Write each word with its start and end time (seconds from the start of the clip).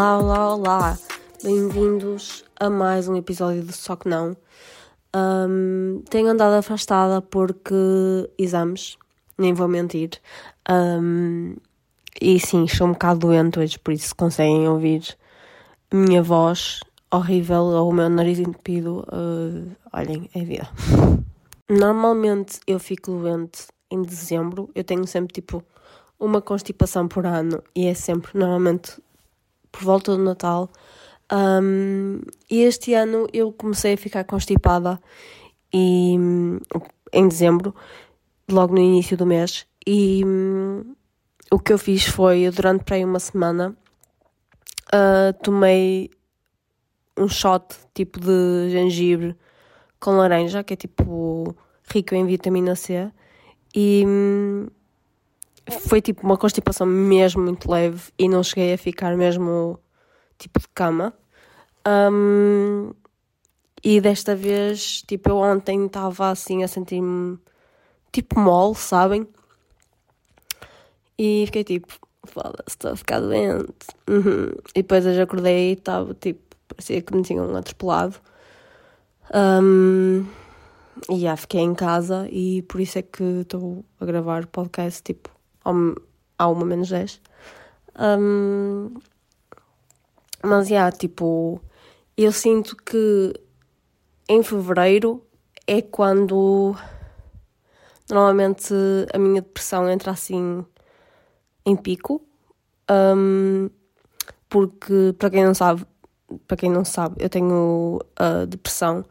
Olá, 0.00 0.18
olá, 0.18 0.54
olá! 0.54 0.98
Bem-vindos 1.44 2.42
a 2.58 2.70
mais 2.70 3.06
um 3.06 3.16
episódio 3.16 3.62
do 3.62 3.70
Só 3.74 3.96
Que 3.96 4.08
Não. 4.08 4.34
Um, 5.14 6.02
tenho 6.08 6.28
andado 6.28 6.54
afastada 6.54 7.20
porque 7.20 7.74
exames, 8.38 8.96
nem 9.36 9.52
vou 9.52 9.68
mentir. 9.68 10.12
Um, 10.70 11.54
e 12.18 12.40
sim, 12.40 12.64
estou 12.64 12.86
um 12.86 12.92
bocado 12.92 13.20
doente 13.20 13.58
hoje, 13.58 13.78
por 13.78 13.92
isso 13.92 14.16
conseguem 14.16 14.66
ouvir 14.66 15.18
a 15.90 15.94
minha 15.94 16.22
voz 16.22 16.80
horrível 17.12 17.64
ou 17.64 17.90
o 17.90 17.92
meu 17.92 18.08
nariz 18.08 18.38
entupido. 18.38 19.06
Uh, 19.12 19.70
olhem, 19.92 20.30
é 20.34 20.42
vida. 20.42 20.66
Normalmente 21.68 22.58
eu 22.66 22.78
fico 22.78 23.10
doente 23.10 23.66
em 23.90 24.00
dezembro, 24.00 24.70
eu 24.74 24.82
tenho 24.82 25.06
sempre 25.06 25.34
tipo 25.34 25.62
uma 26.18 26.40
constipação 26.40 27.06
por 27.06 27.26
ano 27.26 27.62
e 27.76 27.86
é 27.86 27.92
sempre 27.92 28.30
normalmente 28.32 28.94
por 29.70 29.82
volta 29.82 30.16
do 30.16 30.22
Natal. 30.22 30.70
Um, 31.32 32.20
e 32.50 32.62
este 32.62 32.92
ano 32.94 33.26
eu 33.32 33.52
comecei 33.52 33.94
a 33.94 33.96
ficar 33.96 34.24
constipada 34.24 35.00
e, 35.72 36.14
em 37.12 37.28
dezembro, 37.28 37.74
logo 38.50 38.74
no 38.74 38.80
início 38.80 39.16
do 39.16 39.26
mês. 39.26 39.66
E 39.86 40.24
um, 40.24 40.94
o 41.50 41.58
que 41.58 41.72
eu 41.72 41.78
fiz 41.78 42.04
foi, 42.04 42.50
durante 42.50 42.84
para 42.84 42.96
aí 42.96 43.04
uma 43.04 43.20
semana, 43.20 43.76
uh, 44.92 45.32
tomei 45.42 46.10
um 47.16 47.28
shot 47.28 47.76
tipo 47.94 48.18
de 48.18 48.70
gengibre 48.70 49.36
com 50.00 50.12
laranja, 50.12 50.64
que 50.64 50.74
é 50.74 50.76
tipo 50.76 51.54
rico 51.92 52.14
em 52.14 52.26
vitamina 52.26 52.74
C. 52.74 53.10
E 53.74 54.04
foi 55.68 56.00
tipo 56.00 56.24
uma 56.24 56.36
constipação 56.36 56.86
mesmo 56.86 57.42
muito 57.42 57.70
leve 57.70 58.12
e 58.18 58.28
não 58.28 58.42
cheguei 58.42 58.72
a 58.74 58.78
ficar 58.78 59.16
mesmo 59.16 59.78
tipo 60.38 60.60
de 60.60 60.68
cama. 60.68 61.14
Um, 61.86 62.92
e 63.82 64.00
desta 64.00 64.36
vez, 64.36 65.02
tipo, 65.02 65.30
eu 65.30 65.36
ontem 65.38 65.86
estava 65.86 66.30
assim 66.30 66.62
a 66.62 66.68
sentir-me 66.68 67.38
tipo 68.12 68.38
mole, 68.38 68.74
sabem? 68.74 69.26
E 71.18 71.44
fiquei 71.46 71.64
tipo, 71.64 71.94
foda-se, 72.24 72.68
estou 72.68 72.92
a 72.92 72.96
ficar 72.96 73.20
doente. 73.20 73.86
Uhum. 74.08 74.50
E 74.74 74.82
depois 74.82 75.04
já 75.04 75.22
acordei 75.22 75.70
e 75.70 75.72
estava 75.72 76.14
tipo, 76.14 76.40
parecia 76.68 77.00
que 77.02 77.14
me 77.14 77.22
tinham 77.22 77.54
atropelado. 77.56 78.16
Um, 79.34 80.26
e 81.08 81.20
já 81.20 81.36
fiquei 81.36 81.60
em 81.60 81.74
casa 81.74 82.28
e 82.30 82.62
por 82.62 82.80
isso 82.80 82.98
é 82.98 83.02
que 83.02 83.22
estou 83.22 83.84
a 84.00 84.04
gravar 84.04 84.46
podcast 84.46 85.02
tipo 85.02 85.30
ao, 85.64 86.52
uma 86.52 86.64
menos 86.64 86.88
10. 86.88 87.20
Um, 87.98 88.94
mas, 90.42 90.68
já, 90.68 90.74
yeah, 90.74 90.96
tipo, 90.96 91.60
eu 92.16 92.32
sinto 92.32 92.76
que 92.76 93.34
em 94.28 94.42
fevereiro 94.42 95.24
é 95.66 95.82
quando 95.82 96.74
normalmente 98.08 98.74
a 99.12 99.18
minha 99.18 99.42
depressão 99.42 99.88
entra 99.88 100.12
assim 100.12 100.64
em 101.64 101.76
pico. 101.76 102.22
Um, 102.90 103.70
porque, 104.48 105.14
para 105.18 105.30
quem 105.30 105.44
não 105.44 105.54
sabe, 105.54 105.86
para 106.46 106.56
quem 106.56 106.70
não 106.70 106.84
sabe, 106.84 107.16
eu 107.18 107.28
tenho 107.28 108.00
uh, 108.18 108.46
depressão 108.46 109.04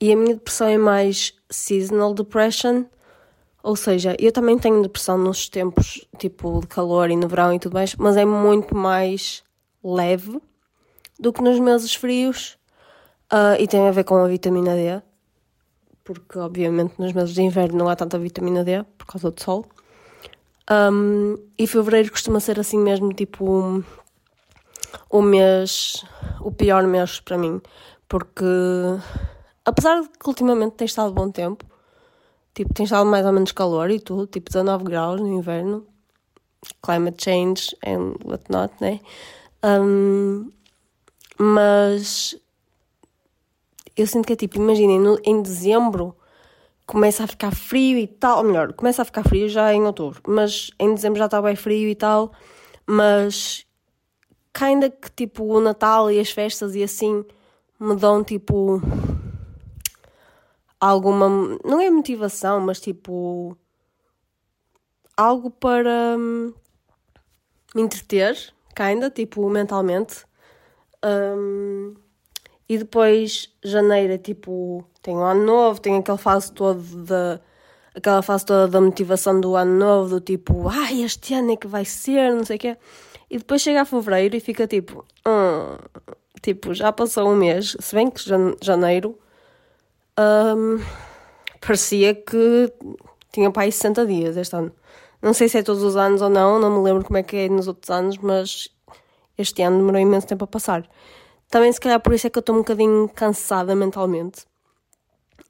e 0.00 0.10
a 0.12 0.16
minha 0.16 0.34
depressão 0.34 0.66
é 0.66 0.78
mais 0.78 1.34
seasonal 1.50 2.14
depression, 2.14 2.84
ou 3.62 3.76
seja, 3.76 4.16
eu 4.18 4.32
também 4.32 4.58
tenho 4.58 4.82
depressão 4.82 5.18
nos 5.18 5.48
tempos 5.48 6.06
tipo 6.18 6.60
de 6.60 6.66
calor 6.66 7.10
e 7.10 7.16
no 7.16 7.28
verão 7.28 7.52
e 7.52 7.58
tudo 7.58 7.74
mais, 7.74 7.94
mas 7.96 8.16
é 8.16 8.24
muito 8.24 8.74
mais 8.74 9.42
leve 9.82 10.40
do 11.18 11.32
que 11.32 11.42
nos 11.42 11.58
meses 11.58 11.94
frios 11.94 12.58
uh, 13.32 13.60
e 13.60 13.66
tem 13.68 13.86
a 13.86 13.90
ver 13.90 14.04
com 14.04 14.16
a 14.16 14.26
vitamina 14.26 14.74
D, 14.74 15.02
porque 16.04 16.38
obviamente 16.38 16.94
nos 16.98 17.12
meses 17.12 17.34
de 17.34 17.42
inverno 17.42 17.78
não 17.78 17.88
há 17.88 17.96
tanta 17.96 18.18
vitamina 18.18 18.64
D 18.64 18.82
por 18.96 19.06
causa 19.06 19.30
do 19.30 19.42
sol. 19.42 19.66
Um, 20.70 21.36
e 21.58 21.66
fevereiro 21.66 22.12
costuma 22.12 22.38
ser 22.38 22.60
assim 22.60 22.78
mesmo, 22.78 23.12
tipo 23.12 23.84
o 25.10 25.22
mês, 25.22 26.04
o 26.40 26.52
pior 26.52 26.84
mês 26.84 27.20
para 27.20 27.36
mim, 27.36 27.60
porque 28.08 28.44
apesar 29.64 30.00
de 30.00 30.08
que 30.08 30.28
ultimamente 30.28 30.76
tem 30.76 30.86
estado 30.86 31.12
bom 31.12 31.30
tempo, 31.30 31.64
Tipo, 32.54 32.74
tem 32.74 32.84
estado 32.84 33.06
mais 33.06 33.24
ou 33.24 33.32
menos 33.32 33.52
calor 33.52 33.90
e 33.90 34.00
tudo, 34.00 34.26
tipo 34.26 34.50
19 34.50 34.84
graus 34.84 35.20
no 35.20 35.28
inverno. 35.28 35.86
Climate 36.82 37.22
change 37.22 37.76
and 37.86 38.14
whatnot, 38.24 38.74
né? 38.80 39.00
Um, 39.64 40.50
mas 41.38 42.36
eu 43.96 44.06
sinto 44.06 44.26
que 44.26 44.32
é 44.32 44.36
tipo, 44.36 44.56
imaginem, 44.56 45.00
em 45.24 45.42
dezembro 45.42 46.16
começa 46.86 47.22
a 47.22 47.26
ficar 47.26 47.54
frio 47.54 47.96
e 47.98 48.06
tal, 48.06 48.38
ou 48.38 48.44
melhor, 48.44 48.72
começa 48.72 49.02
a 49.02 49.04
ficar 49.04 49.22
frio 49.22 49.48
já 49.48 49.72
em 49.72 49.84
outubro, 49.84 50.20
mas 50.26 50.70
em 50.78 50.92
dezembro 50.92 51.18
já 51.18 51.26
está 51.26 51.40
bem 51.40 51.54
frio 51.54 51.88
e 51.88 51.94
tal, 51.94 52.32
mas 52.84 53.64
ainda 54.60 54.90
que 54.90 55.10
tipo 55.12 55.44
o 55.44 55.60
Natal 55.60 56.10
e 56.10 56.18
as 56.18 56.30
festas 56.30 56.74
e 56.74 56.82
assim 56.82 57.24
me 57.78 57.94
dão 57.96 58.24
tipo 58.24 58.82
alguma. 60.80 61.28
Não 61.64 61.80
é 61.80 61.90
motivação, 61.90 62.60
mas 62.60 62.80
tipo. 62.80 63.56
Algo 65.16 65.50
para 65.50 66.16
hum, 66.18 66.54
me 67.74 67.82
entreter, 67.82 68.36
kinda, 68.74 69.10
tipo, 69.10 69.48
mentalmente. 69.50 70.24
Um, 71.04 71.94
e 72.68 72.78
depois, 72.78 73.52
janeiro 73.62 74.14
é 74.14 74.18
tipo. 74.18 74.84
Tem 75.02 75.14
o 75.14 75.20
ano 75.20 75.44
novo, 75.44 75.80
tem 75.80 75.96
aquela 75.96 76.18
fase 76.18 76.52
toda 76.52 76.80
da. 77.04 77.40
Aquela 77.94 78.22
fase 78.22 78.46
toda 78.46 78.68
da 78.68 78.80
motivação 78.80 79.40
do 79.40 79.56
ano 79.56 79.76
novo, 79.76 80.10
do 80.10 80.20
tipo, 80.20 80.68
ai, 80.68 81.02
ah, 81.02 81.06
este 81.06 81.34
ano 81.34 81.52
é 81.52 81.56
que 81.56 81.66
vai 81.66 81.84
ser, 81.84 82.32
não 82.32 82.44
sei 82.44 82.56
o 82.56 82.58
quê. 82.58 82.76
E 83.28 83.38
depois 83.38 83.62
chega 83.62 83.82
a 83.82 83.84
fevereiro 83.84 84.36
e 84.36 84.40
fica 84.40 84.66
tipo, 84.66 85.04
hum, 85.26 85.76
tipo, 86.40 86.72
já 86.72 86.92
passou 86.92 87.28
um 87.28 87.34
mês, 87.34 87.76
se 87.80 87.94
bem 87.94 88.08
que 88.08 88.20
janeiro 88.62 89.18
um, 90.20 90.80
parecia 91.60 92.14
que 92.14 92.72
tinha 93.32 93.50
para 93.50 93.62
aí 93.62 93.72
60 93.72 94.06
dias 94.06 94.36
este 94.36 94.54
ano. 94.54 94.72
Não 95.22 95.34
sei 95.34 95.48
se 95.48 95.58
é 95.58 95.62
todos 95.62 95.82
os 95.82 95.96
anos 95.96 96.22
ou 96.22 96.30
não, 96.30 96.58
não 96.58 96.78
me 96.78 96.84
lembro 96.84 97.04
como 97.04 97.18
é 97.18 97.22
que 97.22 97.36
é 97.36 97.48
nos 97.48 97.68
outros 97.68 97.90
anos, 97.90 98.16
mas 98.18 98.68
este 99.36 99.62
ano 99.62 99.78
demorou 99.78 100.00
imenso 100.00 100.26
tempo 100.26 100.44
a 100.44 100.46
passar. 100.46 100.88
Também, 101.50 101.72
se 101.72 101.80
calhar, 101.80 102.00
por 102.00 102.14
isso 102.14 102.26
é 102.26 102.30
que 102.30 102.38
eu 102.38 102.40
estou 102.40 102.54
um 102.54 102.58
bocadinho 102.58 103.08
cansada 103.08 103.74
mentalmente. 103.74 104.44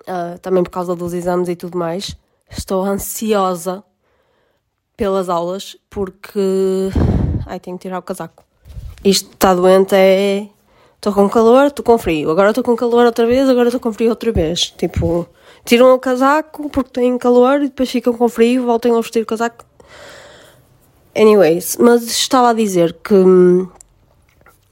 Uh, 0.03 0.39
também 0.41 0.63
por 0.63 0.71
causa 0.71 0.97
dos 0.97 1.13
exames 1.13 1.49
e 1.49 1.55
tudo 1.55 1.77
mais. 1.77 2.17
Estou 2.51 2.83
ansiosa 2.83 3.85
pelas 4.97 5.29
aulas 5.29 5.77
porque. 5.89 6.91
Ai, 7.47 7.61
tenho 7.61 7.77
que 7.77 7.83
tirar 7.83 7.99
o 7.99 8.03
casaco. 8.03 8.45
Isto 9.05 9.33
está 9.33 9.55
doente 9.55 9.95
é 9.95 10.49
estou 11.01 11.15
com 11.15 11.31
calor, 11.31 11.69
estou 11.69 11.83
com 11.83 11.97
frio, 11.97 12.31
agora 12.31 12.51
estou 12.51 12.63
com 12.63 12.77
calor 12.77 13.07
outra 13.07 13.27
vez, 13.27 13.49
agora 13.49 13.69
estou 13.69 13.81
com 13.81 13.91
frio 13.91 14.11
outra 14.11 14.31
vez. 14.31 14.71
Tipo, 14.77 15.27
tiram 15.65 15.95
o 15.95 15.99
casaco 15.99 16.69
porque 16.69 16.91
têm 16.91 17.17
calor 17.17 17.63
e 17.63 17.69
depois 17.69 17.91
ficam 17.91 18.13
com 18.13 18.29
frio, 18.29 18.67
voltem 18.67 18.93
a 18.93 19.01
vestir 19.01 19.23
o 19.23 19.27
casaco. 19.27 19.65
Anyways, 21.17 21.79
mas 21.81 22.03
estava 22.03 22.51
a 22.51 22.53
dizer 22.53 22.93
que 23.03 23.15
hum, 23.15 23.67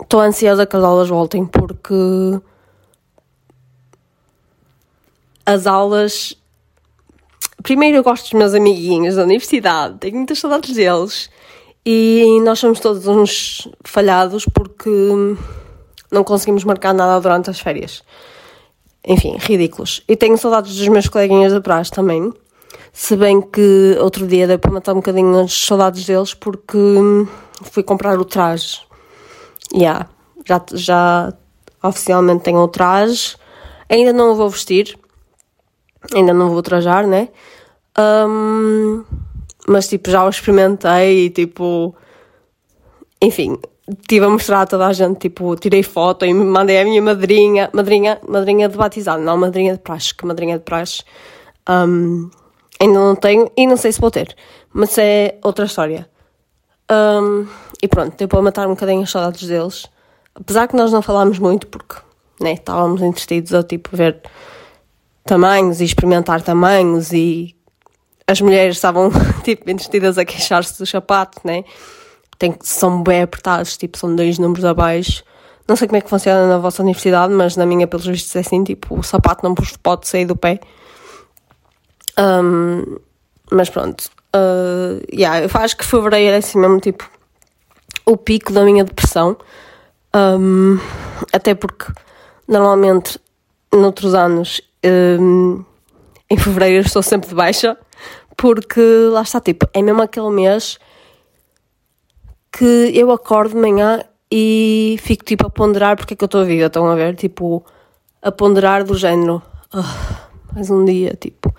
estou 0.01 0.21
ansiosa 0.21 0.67
que 0.67 0.77
as 0.77 0.85
aulas 0.85 1.09
voltem 1.09 1.47
porque 1.47 1.95
as 5.47 5.67
aulas. 5.67 6.37
Primeiro, 7.63 7.97
eu 7.97 8.05
gosto 8.05 8.25
dos 8.25 8.35
meus 8.35 8.55
amiguinhos 8.55 9.17
da 9.17 9.23
universidade, 9.23 9.97
tenho 9.99 10.17
muitas 10.17 10.39
saudades 10.39 10.75
deles 10.75 11.31
e 11.85 12.39
nós 12.43 12.59
somos 12.59 12.81
todos 12.81 13.07
uns 13.07 13.67
falhados 13.83 14.45
porque 14.45 14.91
hum, 14.91 15.37
não 16.11 16.25
conseguimos 16.25 16.65
marcar 16.65 16.95
nada 16.95 17.21
durante 17.21 17.51
as 17.51 17.61
férias. 17.61 18.03
Enfim, 19.07 19.37
ridículos. 19.39 20.03
E 20.09 20.17
tenho 20.17 20.37
saudades 20.37 20.77
dos 20.77 20.89
meus 20.89 21.09
coleguinhas 21.09 21.53
da 21.53 21.61
praxe 21.61 21.91
também. 21.91 22.33
Se 22.93 23.17
bem 23.17 23.41
que 23.41 23.97
outro 24.01 24.27
dia 24.27 24.47
deu 24.47 24.59
para 24.59 24.71
matar 24.71 24.93
um 24.93 24.97
bocadinho 24.97 25.39
as 25.41 25.53
saudades 25.53 26.05
deles 26.05 26.35
porque 26.35 26.79
fui 27.63 27.83
comprar 27.83 28.19
o 28.19 28.25
traje. 28.25 28.81
Yeah, 29.75 30.09
já, 30.47 30.63
já 30.73 31.33
oficialmente 31.83 32.45
tenho 32.45 32.59
o 32.59 32.69
traje. 32.69 33.37
Ainda 33.89 34.13
não 34.13 34.33
o 34.33 34.35
vou 34.35 34.51
vestir. 34.51 34.99
Ainda 36.15 36.33
não 36.33 36.51
vou 36.51 36.63
trajar, 36.63 37.07
né? 37.07 37.29
Um, 37.99 39.05
mas 39.67 39.89
tipo, 39.89 40.11
já 40.11 40.25
o 40.25 40.29
experimentei 40.29 41.27
e 41.27 41.31
tipo. 41.31 41.95
Enfim, 43.21 43.59
estive 43.89 44.27
a 44.27 44.29
mostrar 44.29 44.63
a 44.63 44.67
toda 44.67 44.87
a 44.87 44.93
gente, 44.93 45.19
tipo, 45.19 45.57
tirei 45.57 45.83
foto 45.83 46.25
e 46.25 46.35
mandei 46.35 46.81
a 46.81 46.85
minha 46.85 47.01
madrinha, 47.01 47.71
madrinha, 47.73 48.21
madrinha 48.29 48.69
de 48.69 48.77
batizado, 48.77 49.23
não 49.23 49.37
madrinha 49.37 49.75
de 49.75 49.81
praxe, 49.81 50.15
que 50.15 50.27
madrinha 50.27 50.59
de 50.59 50.65
praxe 50.65 51.03
um, 51.69 52.31
ainda 52.81 52.99
não 52.99 53.15
tenho 53.15 53.51
e 53.57 53.67
não 53.67 53.77
sei 53.77 53.93
se 53.93 54.01
vou 54.01 54.11
ter, 54.11 54.35
mas 54.73 54.97
é 54.99 55.39
outra 55.43 55.67
história. 55.67 56.09
Um, 56.91 57.47
e 57.83 57.87
pronto, 57.87 58.17
deu 58.17 58.27
para 58.27 58.41
matar 58.43 58.67
um 58.67 58.71
bocadinho 58.71 59.03
as 59.03 59.11
saudades 59.11 59.47
deles. 59.47 59.87
apesar 60.35 60.67
que 60.67 60.77
nós 60.77 60.91
não 60.91 61.03
falámos 61.03 61.39
muito 61.39 61.67
porque 61.67 61.97
né, 62.41 62.55
estávamos 62.55 63.03
entretidos 63.03 63.53
a 63.53 63.63
tipo 63.63 63.95
ver 63.95 64.23
tamanhos 65.25 65.81
e 65.81 65.85
experimentar 65.85 66.41
tamanhos 66.41 67.13
e 67.13 67.55
as 68.27 68.41
mulheres 68.41 68.77
estavam 68.77 69.11
tipo 69.45 69.71
entretidas 69.71 70.17
a 70.17 70.25
queixar-se 70.25 70.79
do 70.79 70.87
sapato, 70.87 71.41
né? 71.45 71.65
Tem, 72.39 72.55
são 72.61 73.03
bem 73.03 73.23
apertados, 73.23 73.77
tipo, 73.77 73.99
são 73.99 74.15
dois 74.15 74.39
números 74.39 74.65
abaixo. 74.65 75.25
Não 75.67 75.77
sei 75.77 75.87
como 75.87 75.99
é 75.99 76.01
que 76.01 76.09
funciona 76.09 76.47
na 76.47 76.59
vossa 76.59 76.83
universidade, 76.83 77.33
mas 77.33 77.57
na 77.57 77.67
minha, 77.67 77.87
pelos 77.87 78.07
vistos, 78.07 78.35
é 78.37 78.41
assim, 78.41 78.65
tipo, 78.65 78.99
o 78.99 79.03
sapato 79.03 79.45
não 79.45 79.55
pode 79.83 80.09
sair 80.09 80.25
do 80.25 80.37
pé. 80.37 80.61
Um, 82.19 82.97
mas 83.51 83.69
pronto. 83.69 84.11
Uh, 84.35 85.05
yeah, 85.13 85.41
eu 85.41 85.51
acho 85.55 85.77
que 85.77 85.85
fevereiro 85.85 86.35
é 86.35 86.39
assim 86.39 86.59
mesmo, 86.59 86.81
tipo, 86.81 87.09
o 88.07 88.17
pico 88.17 88.53
da 88.53 88.65
minha 88.65 88.85
depressão. 88.85 89.37
Um, 90.15 90.79
até 91.33 91.55
porque, 91.55 91.93
normalmente, 92.47 93.21
noutros 93.73 94.15
anos, 94.15 94.63
um, 95.21 95.65
em 96.31 96.37
fevereiro 96.37 96.87
estou 96.87 97.03
sempre 97.03 97.29
de 97.29 97.35
baixa. 97.35 97.77
Porque, 98.37 98.81
lá 99.11 99.23
está, 99.23 99.41
tipo, 99.41 99.69
é 99.75 99.83
mesmo 99.83 100.01
aquele 100.01 100.31
mês 100.31 100.79
que 102.53 102.93
eu 102.95 103.11
acordo 103.11 103.55
de 103.55 103.61
manhã 103.61 104.03
e 104.31 104.97
fico 105.01 105.25
tipo 105.25 105.47
a 105.47 105.51
ponderar 105.51 105.97
porque 105.97 106.15
é 106.15 106.17
que 106.17 106.25
eu 106.25 106.27
estou 106.27 106.45
viva, 106.45 106.67
estão 106.67 106.87
a 106.87 106.95
ver? 106.95 107.17
Tipo, 107.17 107.65
a 108.23 108.31
ponderar 108.31 108.85
do 108.85 108.95
género. 108.95 109.43
Oh, 109.73 110.55
mais 110.55 110.71
um 110.71 110.85
dia, 110.85 111.17
tipo. 111.19 111.55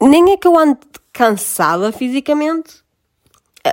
Nem 0.00 0.32
é 0.32 0.36
que 0.36 0.48
eu 0.48 0.58
ando 0.58 0.78
cansada 1.12 1.92
fisicamente. 1.92 2.82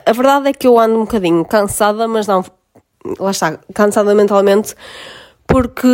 A 0.05 0.11
verdade 0.11 0.49
é 0.49 0.53
que 0.53 0.67
eu 0.67 0.77
ando 0.77 0.95
um 0.95 1.05
bocadinho 1.05 1.45
cansada, 1.45 2.07
mas 2.07 2.27
não. 2.27 2.43
Lá 3.19 3.31
está, 3.31 3.57
cansada 3.73 4.13
mentalmente, 4.13 4.75
porque 5.47 5.87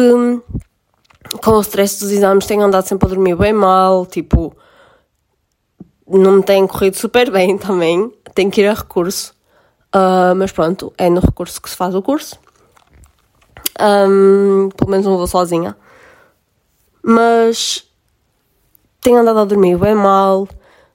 com 1.44 1.52
o 1.52 1.62
stress 1.62 2.00
dos 2.00 2.12
exames 2.12 2.48
tenho 2.48 2.64
andado 2.64 2.88
sempre 2.88 3.06
a 3.06 3.10
dormir 3.10 3.36
bem 3.36 3.54
mal, 3.54 4.06
tipo. 4.06 4.56
Não 6.08 6.34
me 6.34 6.44
tem 6.44 6.68
corrido 6.68 6.98
super 6.98 7.32
bem 7.32 7.58
também. 7.58 8.12
Tenho 8.34 8.52
que 8.52 8.62
ir 8.62 8.68
a 8.68 8.74
recurso. 8.74 9.33
Uh, 9.96 10.34
mas 10.36 10.52
pronto, 10.52 10.92
é 10.98 11.10
no 11.10 11.22
recurso 11.22 11.62
que 11.62 11.70
se 11.70 11.76
faz 11.76 11.94
o 11.94 12.02
curso. 12.02 12.40
Um, 13.80 14.70
pelo 14.70 14.90
menos 14.90 15.06
não 15.06 15.18
vou 15.18 15.28
sozinha. 15.28 15.78
Mas 17.04 17.86
tenho 19.02 19.18
andado 19.18 19.40
a 19.40 19.46
dormir 19.46 19.78
bem 19.78 19.94
mal. 19.94 20.48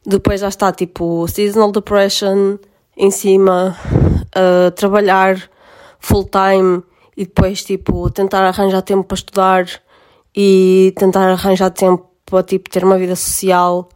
Depois 0.05 0.41
já 0.41 0.49
está 0.49 0.73
tipo 0.73 1.29
seasonal 1.29 1.71
depression 1.71 2.57
em 2.97 3.11
cima, 3.11 3.77
uh, 4.35 4.71
trabalhar 4.73 5.49
full 6.01 6.25
time 6.25 6.83
e 7.17 7.25
depois 7.25 7.63
tipo 7.65 8.11
tentar 8.11 8.45
arranjar 8.47 8.83
tempo 8.83 9.05
para 9.05 9.15
estudar 9.15 9.67
e 10.35 10.93
tentar 10.97 11.31
arranjar 11.31 11.71
tempo 11.71 12.09
para 12.25 12.43
tipo 12.43 12.71
ter 12.71 12.85
uma 12.85 12.99
vida 12.99 13.15
social 13.15 13.89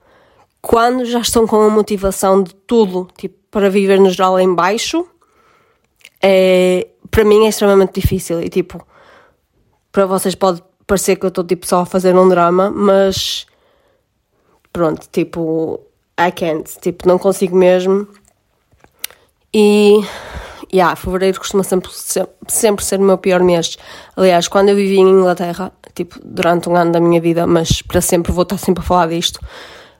quando 0.60 1.04
já 1.04 1.20
estão 1.20 1.46
com 1.46 1.60
a 1.60 1.68
motivação 1.68 2.42
de 2.42 2.54
tudo, 2.54 3.08
tipo 3.16 3.41
para 3.52 3.70
viver 3.70 4.00
no 4.00 4.10
geral 4.10 4.40
em 4.40 4.52
baixo, 4.52 5.06
é, 6.20 6.88
para 7.10 7.24
mim 7.24 7.44
é 7.44 7.50
extremamente 7.50 8.00
difícil. 8.00 8.42
E 8.42 8.48
tipo, 8.48 8.84
para 9.92 10.06
vocês 10.06 10.34
pode 10.34 10.62
parecer 10.86 11.16
que 11.16 11.26
eu 11.26 11.28
estou 11.28 11.44
tipo 11.44 11.66
só 11.66 11.82
a 11.82 11.86
fazer 11.86 12.16
um 12.16 12.28
drama, 12.28 12.70
mas 12.70 13.46
pronto, 14.72 15.06
tipo, 15.12 15.80
I 16.18 16.32
can't, 16.32 16.80
tipo, 16.80 17.06
não 17.06 17.18
consigo 17.18 17.54
mesmo. 17.54 18.08
E, 19.54 20.00
yeah, 20.72 20.96
fevereiro 20.96 21.38
costuma 21.38 21.62
sempre, 21.62 21.90
sempre 22.48 22.82
ser 22.82 23.00
o 23.00 23.02
meu 23.02 23.18
pior 23.18 23.42
mês. 23.42 23.76
Aliás, 24.16 24.48
quando 24.48 24.70
eu 24.70 24.76
vivi 24.76 24.96
em 24.96 25.10
Inglaterra, 25.10 25.70
tipo, 25.94 26.18
durante 26.24 26.70
um 26.70 26.76
ano 26.76 26.92
da 26.92 27.00
minha 27.00 27.20
vida, 27.20 27.46
mas 27.46 27.82
para 27.82 28.00
sempre 28.00 28.32
vou 28.32 28.44
estar 28.44 28.56
sempre 28.56 28.82
a 28.82 28.86
falar 28.86 29.08
disto, 29.08 29.38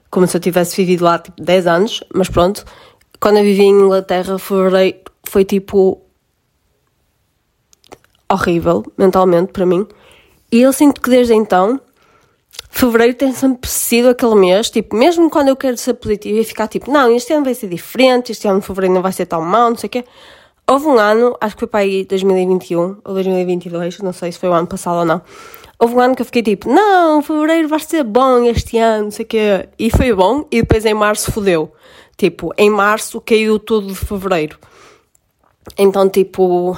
como 0.09 0.25
se 0.27 0.35
eu 0.35 0.41
tivesse 0.41 0.75
vivido 0.75 1.03
lá, 1.03 1.19
tipo, 1.19 1.39
10 1.41 1.67
anos, 1.67 2.03
mas 2.13 2.29
pronto, 2.29 2.65
quando 3.23 3.37
eu 3.37 3.43
vivi 3.45 3.63
em 3.63 3.69
Inglaterra, 3.69 4.37
foi, 4.37 5.01
foi 5.23 5.45
tipo 5.45 6.01
horrível 8.29 8.83
mentalmente 8.97 9.53
para 9.53 9.65
mim. 9.65 9.87
E 10.51 10.61
eu 10.61 10.73
sinto 10.73 10.99
que 10.99 11.09
desde 11.09 11.33
então, 11.33 11.79
fevereiro 12.69 13.13
tem 13.13 13.31
sempre 13.31 13.69
sido 13.69 14.09
aquele 14.09 14.35
mês, 14.35 14.69
tipo, 14.69 14.93
mesmo 14.97 15.29
quando 15.29 15.47
eu 15.47 15.55
quero 15.55 15.77
ser 15.77 15.93
positiva 15.93 16.37
e 16.37 16.43
ficar 16.43 16.67
tipo, 16.67 16.91
não, 16.91 17.15
este 17.15 17.31
ano 17.31 17.45
vai 17.45 17.53
ser 17.53 17.69
diferente, 17.69 18.33
este 18.33 18.45
ano 18.45 18.59
de 18.59 18.67
fevereiro 18.67 18.93
não 18.93 19.01
vai 19.01 19.13
ser 19.13 19.25
tão 19.25 19.41
mau, 19.41 19.69
não 19.69 19.77
sei 19.77 19.87
o 19.87 19.91
quê. 19.91 20.05
Houve 20.67 20.87
um 20.87 20.99
ano, 20.99 21.37
acho 21.39 21.55
que 21.55 21.59
foi 21.61 21.67
para 21.69 21.79
aí 21.79 22.03
2021 22.03 22.97
ou 23.05 23.13
2022, 23.13 23.99
não 23.99 24.11
sei 24.11 24.33
se 24.33 24.39
foi 24.39 24.49
o 24.49 24.53
ano 24.53 24.67
passado 24.67 24.97
ou 24.97 25.05
não. 25.05 25.21
Houve 25.83 25.95
um 25.95 25.99
ano 25.99 26.15
que 26.15 26.21
eu 26.21 26.25
fiquei 26.25 26.41
tipo, 26.41 26.69
não, 26.73 27.21
fevereiro 27.21 27.67
vai 27.67 27.77
ser 27.81 28.05
bom 28.05 28.45
este 28.45 28.77
ano, 28.77 29.03
não 29.03 29.11
sei 29.11 29.25
o 29.25 29.27
quê. 29.27 29.67
E 29.77 29.89
foi 29.91 30.13
bom, 30.13 30.47
e 30.49 30.61
depois 30.61 30.85
em 30.85 30.93
março 30.93 31.29
fodeu. 31.29 31.73
Tipo, 32.15 32.53
em 32.57 32.69
março 32.69 33.19
caiu 33.19 33.59
tudo 33.59 33.87
de 33.87 33.95
fevereiro. 33.95 34.57
Então, 35.77 36.07
tipo. 36.07 36.73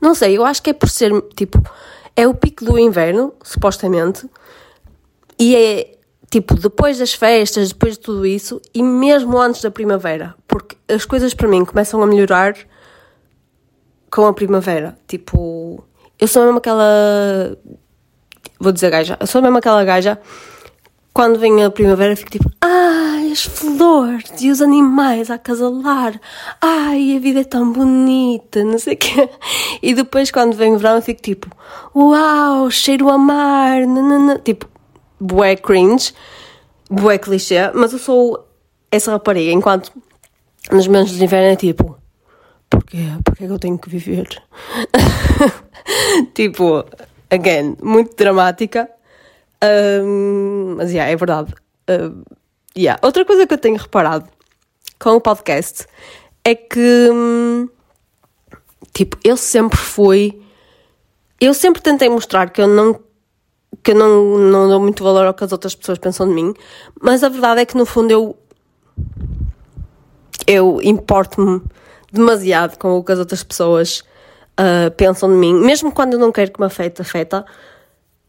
Não 0.00 0.14
sei, 0.14 0.38
eu 0.38 0.44
acho 0.44 0.62
que 0.62 0.70
é 0.70 0.72
por 0.72 0.88
ser. 0.88 1.10
Tipo, 1.34 1.60
é 2.14 2.28
o 2.28 2.32
pico 2.32 2.64
do 2.64 2.78
inverno, 2.78 3.34
supostamente. 3.42 4.24
E 5.36 5.56
é 5.56 5.96
tipo 6.30 6.54
depois 6.54 6.98
das 6.98 7.12
festas, 7.12 7.70
depois 7.70 7.94
de 7.94 8.04
tudo 8.04 8.24
isso, 8.24 8.62
e 8.72 8.84
mesmo 8.84 9.36
antes 9.36 9.60
da 9.60 9.70
primavera. 9.72 10.36
Porque 10.46 10.76
as 10.88 11.04
coisas 11.04 11.34
para 11.34 11.48
mim 11.48 11.64
começam 11.64 12.00
a 12.00 12.06
melhorar 12.06 12.54
com 14.12 14.28
a 14.28 14.32
primavera. 14.32 14.96
Tipo, 15.08 15.82
eu 16.18 16.28
sou 16.28 16.44
mesmo 16.44 16.58
aquela. 16.58 17.56
Vou 18.60 18.72
dizer 18.72 18.90
gaja. 18.90 19.16
Eu 19.20 19.26
sou 19.26 19.42
mesmo 19.42 19.58
aquela 19.58 19.84
gaja 19.84 20.18
quando 21.14 21.38
vem 21.38 21.62
a 21.62 21.70
primavera, 21.70 22.16
fico 22.16 22.32
tipo, 22.32 22.50
ai, 22.60 23.30
as 23.30 23.44
flores 23.44 24.32
e 24.40 24.50
os 24.50 24.60
animais 24.60 25.30
a 25.30 25.36
acasalar, 25.36 26.20
ai, 26.60 27.16
a 27.16 27.20
vida 27.20 27.42
é 27.42 27.44
tão 27.44 27.72
bonita, 27.72 28.64
não 28.64 28.80
sei 28.80 28.94
o 28.94 28.96
quê. 28.96 29.30
E 29.80 29.94
depois, 29.94 30.32
quando 30.32 30.56
vem 30.56 30.74
o 30.74 30.78
verão, 30.78 30.96
eu 30.96 31.02
fico 31.02 31.22
tipo, 31.22 31.48
uau, 31.94 32.68
cheiro 32.68 33.08
a 33.08 33.16
mar, 33.16 33.86
nanana. 33.86 34.40
tipo, 34.40 34.68
bué 35.20 35.54
cringe, 35.54 36.12
bué 36.90 37.16
clichê, 37.16 37.70
mas 37.72 37.92
eu 37.92 37.98
sou 38.00 38.48
essa 38.90 39.12
rapariga, 39.12 39.52
enquanto 39.52 39.92
nos 40.72 40.88
meses 40.88 41.12
de 41.12 41.22
inverno 41.22 41.52
é 41.52 41.56
tipo, 41.56 41.96
porquê? 42.94 43.22
Porquê 43.24 43.46
que 43.46 43.52
eu 43.52 43.58
tenho 43.58 43.78
que 43.78 43.90
viver? 43.90 44.42
tipo, 46.34 46.84
again, 47.30 47.76
muito 47.82 48.14
dramática. 48.16 48.88
Um, 49.62 50.76
mas, 50.76 50.92
yeah, 50.92 51.10
é 51.10 51.16
verdade. 51.16 51.52
Uh, 51.90 52.24
yeah. 52.76 53.00
Outra 53.02 53.24
coisa 53.24 53.46
que 53.46 53.54
eu 53.54 53.58
tenho 53.58 53.76
reparado 53.76 54.28
com 54.98 55.10
o 55.10 55.20
podcast 55.20 55.86
é 56.44 56.54
que, 56.54 57.10
hum, 57.12 57.68
tipo, 58.92 59.18
eu 59.24 59.36
sempre 59.36 59.78
fui. 59.78 60.40
Eu 61.40 61.52
sempre 61.52 61.82
tentei 61.82 62.08
mostrar 62.08 62.50
que 62.50 62.60
eu 62.60 62.68
não. 62.68 63.00
que 63.82 63.90
eu 63.90 63.96
não, 63.96 64.38
não 64.38 64.68
dou 64.68 64.80
muito 64.80 65.02
valor 65.02 65.26
ao 65.26 65.34
que 65.34 65.44
as 65.44 65.52
outras 65.52 65.74
pessoas 65.74 65.98
pensam 65.98 66.28
de 66.28 66.34
mim, 66.34 66.54
mas 67.00 67.22
a 67.24 67.28
verdade 67.28 67.62
é 67.62 67.66
que 67.66 67.76
no 67.76 67.86
fundo 67.86 68.10
eu. 68.10 68.38
eu 70.46 70.80
importo-me 70.82 71.62
demasiado 72.14 72.78
com 72.78 72.96
o 72.96 73.04
que 73.04 73.12
as 73.12 73.18
outras 73.18 73.42
pessoas 73.42 74.02
uh, 74.58 74.90
pensam 74.96 75.28
de 75.28 75.36
mim, 75.36 75.54
mesmo 75.54 75.92
quando 75.92 76.14
eu 76.14 76.18
não 76.18 76.32
quero 76.32 76.52
que 76.52 76.60
me 76.60 76.66
afeta, 76.66 77.02
afeta. 77.02 77.44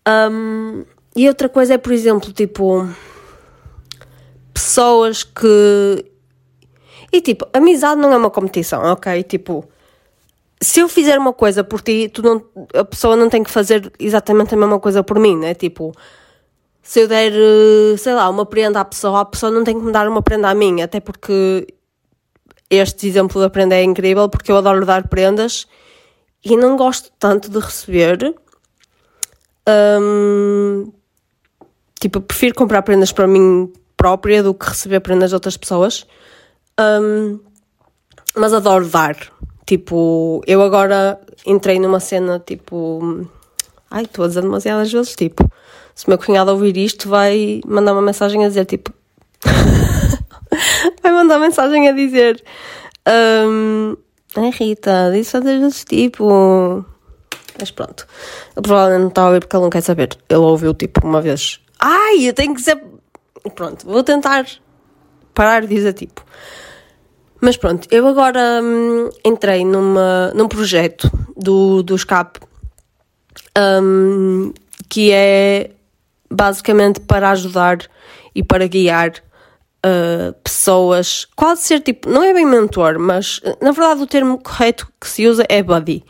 Um, 0.07 0.83
e 1.15 1.27
outra 1.27 1.47
coisa 1.47 1.75
é, 1.75 1.77
por 1.77 1.93
exemplo, 1.93 2.31
tipo, 2.31 2.87
pessoas 4.53 5.23
que. 5.23 6.05
E 7.11 7.21
tipo, 7.21 7.47
amizade 7.53 8.01
não 8.01 8.11
é 8.11 8.17
uma 8.17 8.29
competição, 8.29 8.83
ok? 8.83 9.23
Tipo, 9.23 9.65
se 10.59 10.79
eu 10.79 10.89
fizer 10.89 11.17
uma 11.17 11.31
coisa 11.31 11.63
por 11.63 11.81
ti, 11.81 12.09
tu 12.09 12.21
não, 12.21 12.43
a 12.73 12.83
pessoa 12.83 13.15
não 13.15 13.29
tem 13.29 13.43
que 13.43 13.49
fazer 13.49 13.91
exatamente 13.99 14.53
a 14.53 14.57
mesma 14.57 14.79
coisa 14.79 15.03
por 15.03 15.17
mim, 15.19 15.37
né? 15.37 15.53
Tipo, 15.53 15.93
se 16.81 17.01
eu 17.01 17.07
der, 17.07 17.31
sei 17.97 18.13
lá, 18.13 18.29
uma 18.29 18.45
prenda 18.45 18.79
à 18.81 18.85
pessoa, 18.85 19.21
a 19.21 19.25
pessoa 19.25 19.51
não 19.51 19.63
tem 19.63 19.79
que 19.79 19.85
me 19.85 19.91
dar 19.91 20.07
uma 20.07 20.21
prenda 20.21 20.49
a 20.49 20.55
mim, 20.55 20.81
até 20.81 20.99
porque 20.99 21.67
este 22.69 23.07
exemplo 23.07 23.41
da 23.41 23.49
prenda 23.49 23.75
é 23.75 23.83
incrível, 23.83 24.29
porque 24.29 24.51
eu 24.51 24.57
adoro 24.57 24.85
dar 24.85 25.07
prendas 25.07 25.67
e 26.43 26.55
não 26.57 26.75
gosto 26.75 27.11
tanto 27.19 27.49
de 27.49 27.59
receber. 27.59 28.35
Um, 29.67 30.91
Tipo, 31.99 32.21
prefiro 32.21 32.53
comprar 32.53 32.81
prendas 32.81 33.11
para 33.11 33.27
mim 33.27 33.71
própria 33.95 34.43
do 34.43 34.53
que 34.53 34.67
receber 34.67 34.99
prendas 34.99 35.29
de 35.29 35.35
outras 35.35 35.57
pessoas. 35.57 36.05
Um, 36.79 37.39
mas 38.35 38.53
adoro 38.53 38.87
dar. 38.87 39.15
Tipo, 39.65 40.41
eu 40.45 40.61
agora 40.61 41.19
entrei 41.45 41.79
numa 41.79 41.99
cena 41.99 42.39
tipo. 42.39 43.27
Ai, 43.89 44.03
estou 44.03 44.25
a 44.25 44.27
dizer 44.27 44.41
demasiadas 44.41 44.91
vezes. 44.91 45.15
Tipo, 45.15 45.49
se 45.95 46.05
o 46.05 46.09
meu 46.09 46.17
cunhado 46.17 46.51
ouvir 46.51 46.77
isto, 46.77 47.09
vai 47.09 47.61
mandar 47.65 47.93
uma 47.93 48.01
mensagem 48.01 48.43
a 48.45 48.49
dizer 48.49 48.65
tipo. 48.65 48.93
vai 51.01 51.11
mandar 51.11 51.39
mensagem 51.39 51.87
a 51.87 51.91
dizer. 51.91 52.43
Um, 53.07 53.95
Ai 54.35 54.49
Rita, 54.49 55.11
disse 55.13 55.31
fazer 55.31 55.61
esse 55.61 55.85
tipo. 55.85 56.85
Mas 57.57 57.71
pronto. 57.71 58.05
Ele 58.55 58.61
provavelmente 58.61 59.01
não 59.01 59.07
está 59.09 59.21
a 59.21 59.27
ouvir 59.27 59.39
porque 59.39 59.55
ele 59.55 59.63
não 59.63 59.69
quer 59.69 59.81
saber. 59.81 60.17
Ele 60.27 60.39
ouviu 60.39 60.73
tipo 60.73 61.07
uma 61.07 61.21
vez. 61.21 61.61
Ai, 61.79 62.27
eu 62.27 62.33
tenho 62.33 62.53
que 62.53 62.61
ser. 62.61 62.81
Pronto, 63.55 63.85
vou 63.85 64.03
tentar 64.03 64.45
parar 65.33 65.61
de 65.61 65.67
dizer 65.67 65.93
tipo. 65.93 66.25
Mas 67.39 67.57
pronto, 67.57 67.87
eu 67.91 68.07
agora 68.07 68.59
hum, 68.63 69.09
entrei 69.23 69.63
numa, 69.63 70.31
num 70.33 70.47
projeto 70.47 71.09
do, 71.37 71.83
do 71.83 71.97
SCAP 71.97 72.39
hum, 73.57 74.51
que 74.89 75.11
é 75.11 75.71
basicamente 76.31 76.99
para 77.01 77.29
ajudar 77.31 77.79
e 78.33 78.41
para 78.41 78.67
guiar 78.67 79.13
uh, 79.85 80.33
pessoas, 80.43 81.27
quase 81.35 81.61
ser 81.61 81.79
tipo, 81.81 82.09
não 82.09 82.23
é 82.23 82.33
bem 82.33 82.45
mentor, 82.45 82.97
mas 82.97 83.39
na 83.61 83.71
verdade 83.71 84.01
o 84.01 84.07
termo 84.07 84.39
correto 84.41 84.87
que 84.99 85.07
se 85.07 85.27
usa 85.27 85.45
é 85.47 85.61
buddy. 85.61 86.03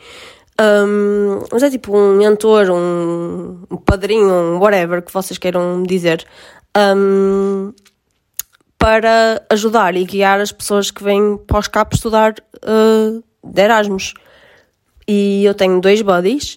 Um, 0.58 1.40
mas 1.52 1.62
é 1.62 1.70
tipo 1.70 1.94
um 1.94 2.16
mentor, 2.16 2.70
um, 2.70 3.76
padrinho, 3.84 4.32
um 4.32 4.58
whatever 4.58 5.02
que 5.02 5.12
vocês 5.12 5.36
queiram 5.36 5.82
dizer, 5.82 6.26
um, 6.96 7.74
para 8.78 9.44
ajudar 9.50 9.94
e 9.96 10.04
guiar 10.04 10.40
as 10.40 10.52
pessoas 10.52 10.90
que 10.90 11.04
vêm 11.04 11.36
para 11.46 11.58
os 11.58 11.68
capos 11.68 11.98
estudar 11.98 12.34
uh, 12.64 13.22
de 13.44 13.62
Erasmus. 13.62 14.14
E 15.06 15.44
eu 15.44 15.54
tenho 15.54 15.80
dois 15.80 16.00
buddies, 16.00 16.56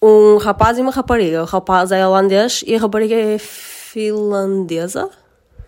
um 0.00 0.36
rapaz 0.36 0.76
e 0.76 0.82
uma 0.82 0.92
rapariga. 0.92 1.42
O 1.42 1.46
rapaz 1.46 1.90
é 1.90 2.06
holandês 2.06 2.62
e 2.66 2.74
a 2.74 2.78
rapariga 2.78 3.14
é 3.14 3.38
finlandesa. 3.38 5.10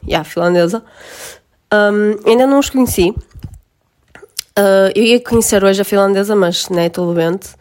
Yeah, 0.07 0.25
finlandesa. 0.25 0.83
Um, 1.73 2.29
ainda 2.29 2.47
não 2.47 2.59
os 2.59 2.71
conheci. 2.71 3.11
Uh, 4.57 4.93
eu 4.95 5.03
ia 5.03 5.21
conhecer 5.21 5.65
hoje 5.65 5.81
a 5.81 5.85
finlandesa, 5.85 6.37
mas 6.37 6.69
né, 6.69 6.87
estou 6.87 7.13
doente. 7.13 7.55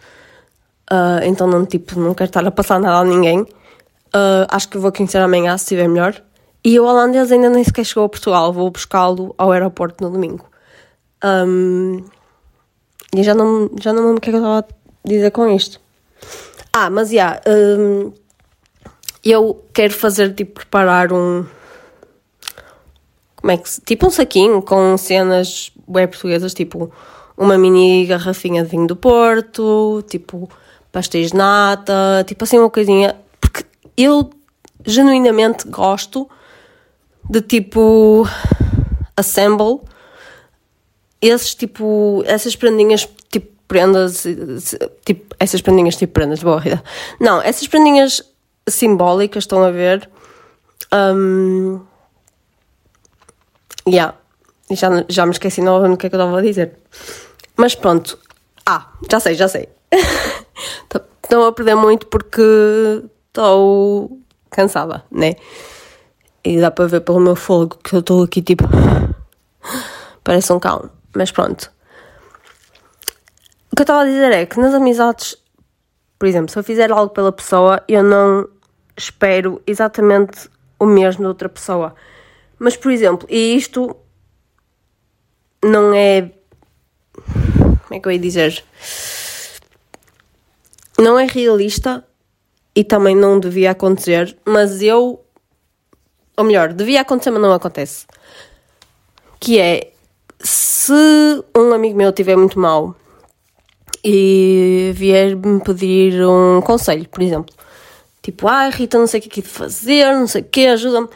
Uh, 0.92 1.24
então 1.24 1.48
não, 1.48 1.66
tipo, 1.66 2.00
não 2.00 2.14
quero 2.14 2.30
estar 2.30 2.46
a 2.46 2.52
passar 2.52 2.80
nada 2.80 2.98
a 2.98 3.04
ninguém. 3.04 3.42
Uh, 3.42 4.46
acho 4.50 4.70
que 4.70 4.78
vou 4.78 4.92
conhecer 4.92 5.18
amanhã, 5.18 5.58
se 5.58 5.64
estiver 5.64 5.88
melhor. 5.88 6.22
E 6.64 6.80
o 6.80 6.86
holandês 6.86 7.32
ainda 7.32 7.50
nem 7.50 7.64
sequer 7.64 7.84
chegou 7.84 8.06
a 8.06 8.10
Portugal. 8.10 8.54
Vou 8.54 8.70
buscá-lo 8.70 9.34
ao 9.38 9.52
aeroporto 9.52 10.04
no 10.04 10.12
domingo. 10.12 10.46
Um, 11.24 12.06
e 13.16 13.24
já 13.24 13.34
não, 13.34 13.70
já 13.82 13.92
não 13.92 14.02
lembro 14.04 14.18
o 14.18 14.22
que 14.22 14.30
é 14.30 14.34
que 14.34 14.38
eu 14.38 14.42
estava 14.42 14.60
a 14.60 15.08
dizer 15.08 15.32
com 15.32 15.48
isto. 15.48 15.82
Ah, 16.72 16.90
mas 16.90 17.10
já. 17.10 17.14
Yeah, 17.14 17.42
um, 17.48 18.14
eu 19.24 19.64
quero 19.74 19.94
fazer, 19.94 20.34
tipo, 20.34 20.54
preparar 20.56 21.14
um 21.14 21.46
como 23.44 23.52
é 23.52 23.58
que 23.58 23.70
se, 23.70 23.82
tipo 23.82 24.08
um 24.08 24.10
saquinho 24.10 24.62
com 24.62 24.98
cenas 24.98 25.70
web 25.86 26.10
portuguesas, 26.14 26.54
tipo 26.54 26.90
uma 27.38 27.58
mini 27.58 28.06
garrafinha 28.06 28.64
de 28.64 28.70
vinho 28.70 28.88
do 28.88 28.96
Porto, 28.96 30.02
tipo 30.08 30.50
pastéis 30.94 31.32
de 31.32 31.38
nata, 31.38 32.24
tipo 32.26 32.46
assim 32.46 32.58
uma 32.58 32.70
coisinha, 32.70 33.18
porque 33.42 33.66
eu 33.98 34.30
genuinamente 34.86 35.68
gosto 35.68 36.30
de 37.30 37.42
tipo 37.42 38.26
assemble 39.18 39.82
esses 41.22 41.54
tipo, 41.54 42.24
essas 42.26 42.56
prendinhas 42.56 43.06
tipo 43.30 43.52
prendas, 43.68 44.24
tipo, 45.04 45.36
essas 45.38 45.60
prendinhas 45.60 45.98
tipo 45.98 46.14
prendas, 46.14 46.42
boa 46.42 46.62
vida. 46.62 46.82
Não, 47.20 47.42
essas 47.42 47.68
prendinhas 47.68 48.24
simbólicas, 48.70 49.44
estão 49.44 49.62
a 49.64 49.72
ver? 49.72 50.10
Um, 50.94 51.82
Yeah. 53.88 54.16
Já, 54.72 54.90
já 55.10 55.26
me 55.26 55.32
esqueci 55.32 55.62
novamente 55.62 55.96
o 55.96 55.98
que 55.98 56.08
é 56.08 56.10
que 56.10 56.16
eu 56.16 56.20
estava 56.20 56.40
a 56.40 56.42
dizer. 56.42 56.78
Mas 57.56 57.76
pronto. 57.76 58.18
Ah, 58.66 58.92
já 59.10 59.20
sei, 59.20 59.36
já 59.36 59.48
sei. 59.48 59.68
Estão 61.24 61.46
a 61.46 61.52
perder 61.52 61.76
muito 61.76 62.08
porque 62.08 63.04
estou 63.28 64.20
cansada, 64.50 65.04
né? 65.12 65.36
E 66.44 66.60
dá 66.60 66.70
para 66.70 66.86
ver 66.86 67.02
pelo 67.02 67.20
meu 67.20 67.36
fogo 67.36 67.78
que 67.84 67.96
eu 67.96 68.00
estou 68.00 68.24
aqui 68.24 68.42
tipo. 68.42 68.66
Parece 70.24 70.54
um 70.54 70.60
cão. 70.60 70.90
Mas 71.16 71.32
pronto. 71.32 71.72
O 73.72 73.76
que 73.76 73.82
eu 73.82 73.84
estava 73.84 74.02
a 74.02 74.06
dizer 74.06 74.32
é 74.32 74.46
que 74.46 74.60
nas 74.60 74.74
amizades, 74.74 75.36
por 76.20 76.28
exemplo, 76.28 76.52
se 76.52 76.60
eu 76.60 76.64
fizer 76.64 76.92
algo 76.92 77.12
pela 77.12 77.32
pessoa, 77.32 77.82
eu 77.88 78.04
não 78.04 78.48
espero 78.96 79.62
exatamente 79.66 80.50
o 80.80 80.86
mesmo 80.86 81.24
da 81.24 81.30
outra 81.30 81.50
pessoa. 81.50 81.96
Mas, 82.64 82.78
por 82.78 82.94
exemplo, 82.94 83.28
e 83.30 83.58
isto 83.58 83.94
não 85.62 85.94
é. 85.94 86.32
Como 87.12 87.94
é 87.94 88.00
que 88.00 88.08
eu 88.08 88.12
ia 88.14 88.18
dizer? 88.18 88.64
Não 90.98 91.20
é 91.20 91.26
realista 91.26 92.08
e 92.74 92.82
também 92.86 93.18
não 93.18 93.38
devia 93.38 93.72
acontecer, 93.72 94.38
mas 94.46 94.82
eu. 94.82 95.26
Ou 96.38 96.44
melhor, 96.46 96.72
devia 96.72 97.02
acontecer, 97.02 97.32
mas 97.32 97.42
não 97.42 97.52
acontece. 97.52 98.06
Que 99.42 99.60
é. 99.60 99.92
Se 100.40 101.44
um 101.54 101.74
amigo 101.74 101.98
meu 101.98 102.12
estiver 102.12 102.38
muito 102.38 102.58
mal 102.58 102.96
e 104.02 104.94
vier 104.96 105.36
me 105.36 105.60
pedir 105.60 106.26
um 106.26 106.62
conselho, 106.62 107.10
por 107.10 107.22
exemplo, 107.22 107.54
tipo, 108.22 108.48
ah, 108.48 108.70
Rita, 108.70 108.98
não 108.98 109.08
sei 109.08 109.20
o 109.20 109.24
que 109.24 109.28
é 109.28 109.32
que 109.34 109.42
de 109.42 109.50
fazer, 109.50 110.14
não 110.14 110.28
sei 110.28 110.42
o 110.42 110.46
que, 110.46 110.66
ajuda-me 110.68 111.10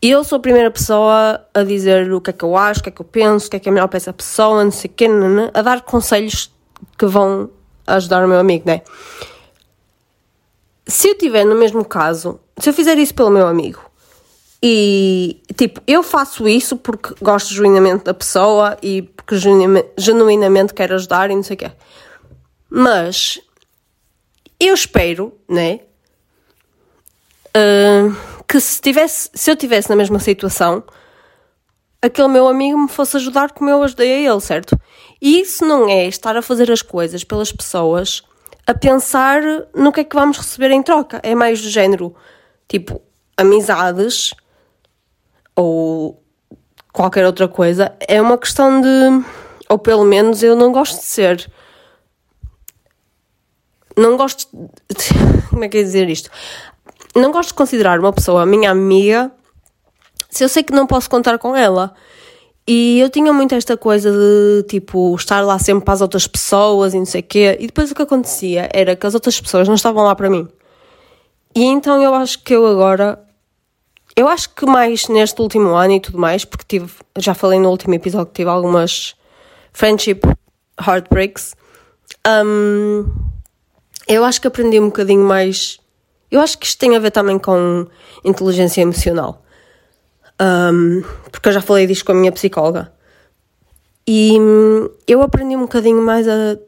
eu 0.00 0.22
sou 0.22 0.36
a 0.36 0.40
primeira 0.40 0.70
pessoa 0.70 1.44
a 1.54 1.62
dizer 1.62 2.12
o 2.12 2.20
que 2.20 2.30
é 2.30 2.32
que 2.32 2.44
eu 2.44 2.56
acho, 2.56 2.80
o 2.80 2.82
que 2.82 2.88
é 2.88 2.92
que 2.92 3.00
eu 3.00 3.06
penso, 3.06 3.46
o 3.46 3.50
que 3.50 3.56
é 3.56 3.60
que 3.60 3.68
é 3.68 3.72
melhor 3.72 3.88
para 3.88 3.96
essa 3.96 4.12
pessoa, 4.12 4.62
não 4.62 4.70
sei 4.70 4.90
o 4.90 4.94
quê, 4.94 5.06
a 5.54 5.62
dar 5.62 5.82
conselhos 5.82 6.52
que 6.98 7.06
vão 7.06 7.50
ajudar 7.86 8.24
o 8.24 8.28
meu 8.28 8.38
amigo, 8.38 8.64
né? 8.66 8.82
Se 10.86 11.08
eu 11.08 11.18
tiver 11.18 11.44
no 11.44 11.56
mesmo 11.56 11.84
caso, 11.84 12.38
se 12.58 12.68
eu 12.68 12.74
fizer 12.74 12.96
isso 12.98 13.14
pelo 13.14 13.30
meu 13.30 13.46
amigo 13.46 13.80
e, 14.62 15.42
tipo, 15.56 15.80
eu 15.86 16.02
faço 16.02 16.48
isso 16.48 16.76
porque 16.76 17.14
gosto 17.20 17.52
genuinamente 17.52 18.04
da 18.04 18.14
pessoa 18.14 18.76
e 18.82 19.02
porque 19.02 19.36
genuinamente, 19.36 19.88
genuinamente 19.98 20.74
quero 20.74 20.94
ajudar 20.94 21.30
e 21.30 21.36
não 21.36 21.42
sei 21.42 21.54
o 21.54 21.58
quê. 21.58 21.70
Mas 22.68 23.40
eu 24.58 24.74
espero, 24.74 25.32
né? 25.48 25.80
Uh, 27.56 28.35
que 28.48 28.60
se, 28.60 28.80
tivesse, 28.80 29.30
se 29.34 29.50
eu 29.50 29.56
tivesse 29.56 29.88
na 29.90 29.96
mesma 29.96 30.18
situação, 30.18 30.84
aquele 32.00 32.28
meu 32.28 32.46
amigo 32.48 32.78
me 32.78 32.88
fosse 32.88 33.16
ajudar 33.16 33.52
como 33.52 33.70
eu 33.70 33.82
ajudei 33.82 34.26
a 34.26 34.32
ele, 34.32 34.40
certo? 34.40 34.78
E 35.20 35.40
isso 35.40 35.64
não 35.64 35.88
é 35.88 36.06
estar 36.06 36.36
a 36.36 36.42
fazer 36.42 36.70
as 36.70 36.82
coisas 36.82 37.24
pelas 37.24 37.50
pessoas 37.50 38.22
a 38.66 38.74
pensar 38.74 39.40
no 39.74 39.92
que 39.92 40.00
é 40.00 40.04
que 40.04 40.16
vamos 40.16 40.38
receber 40.38 40.70
em 40.70 40.82
troca. 40.82 41.20
É 41.22 41.34
mais 41.34 41.62
do 41.62 41.70
género, 41.70 42.14
tipo, 42.68 43.00
amizades 43.36 44.34
ou 45.54 46.22
qualquer 46.92 47.24
outra 47.24 47.46
coisa. 47.46 47.94
É 48.00 48.20
uma 48.20 48.36
questão 48.36 48.80
de. 48.80 49.24
Ou 49.68 49.78
pelo 49.78 50.04
menos 50.04 50.42
eu 50.42 50.56
não 50.56 50.72
gosto 50.72 50.96
de 50.96 51.04
ser. 51.04 51.50
Não 53.96 54.16
gosto. 54.16 54.48
De, 54.52 55.48
como 55.48 55.64
é 55.64 55.68
que 55.68 55.78
é 55.78 55.82
dizer 55.82 56.08
isto? 56.08 56.30
Não 57.16 57.32
gosto 57.32 57.48
de 57.48 57.54
considerar 57.54 57.98
uma 57.98 58.12
pessoa 58.12 58.46
minha 58.46 58.70
amiga 58.70 59.32
se 60.30 60.44
eu 60.44 60.48
sei 60.48 60.62
que 60.62 60.72
não 60.72 60.86
posso 60.86 61.08
contar 61.08 61.38
com 61.38 61.56
ela. 61.56 61.94
E 62.68 62.98
eu 62.98 63.08
tinha 63.08 63.32
muito 63.32 63.54
esta 63.54 63.76
coisa 63.76 64.10
de, 64.10 64.64
tipo, 64.68 65.14
estar 65.14 65.40
lá 65.40 65.58
sempre 65.58 65.84
para 65.84 65.94
as 65.94 66.00
outras 66.00 66.26
pessoas 66.26 66.94
e 66.94 66.98
não 66.98 67.06
sei 67.06 67.20
o 67.20 67.24
quê. 67.24 67.56
E 67.60 67.66
depois 67.66 67.90
o 67.90 67.94
que 67.94 68.02
acontecia 68.02 68.68
era 68.72 68.96
que 68.96 69.06
as 69.06 69.14
outras 69.14 69.40
pessoas 69.40 69.68
não 69.68 69.76
estavam 69.76 70.04
lá 70.04 70.14
para 70.16 70.28
mim. 70.28 70.48
E 71.54 71.64
então 71.64 72.02
eu 72.02 72.12
acho 72.12 72.42
que 72.42 72.54
eu 72.54 72.66
agora. 72.66 73.22
Eu 74.16 74.28
acho 74.28 74.50
que 74.50 74.66
mais 74.66 75.08
neste 75.08 75.40
último 75.40 75.74
ano 75.74 75.94
e 75.94 76.00
tudo 76.00 76.18
mais, 76.18 76.44
porque 76.44 76.78
tive. 76.78 76.92
Já 77.16 77.34
falei 77.34 77.60
no 77.60 77.70
último 77.70 77.94
episódio 77.94 78.26
que 78.26 78.34
tive 78.34 78.50
algumas 78.50 79.14
friendship 79.72 80.20
heartbreaks. 80.80 81.54
Um, 82.26 83.06
eu 84.08 84.24
acho 84.24 84.40
que 84.40 84.48
aprendi 84.48 84.80
um 84.80 84.86
bocadinho 84.86 85.24
mais 85.24 85.78
eu 86.30 86.40
acho 86.40 86.58
que 86.58 86.66
isto 86.66 86.78
tem 86.78 86.96
a 86.96 86.98
ver 86.98 87.10
também 87.10 87.38
com 87.38 87.86
inteligência 88.24 88.82
emocional. 88.82 89.42
Um, 90.40 91.02
porque 91.30 91.48
eu 91.48 91.52
já 91.52 91.60
falei 91.60 91.86
disto 91.86 92.04
com 92.04 92.12
a 92.12 92.14
minha 92.14 92.32
psicóloga. 92.32 92.92
E 94.06 94.38
hum, 94.38 94.88
eu 95.06 95.22
aprendi 95.22 95.56
um 95.56 95.62
bocadinho 95.62 96.00
mais 96.02 96.26
a. 96.28 96.58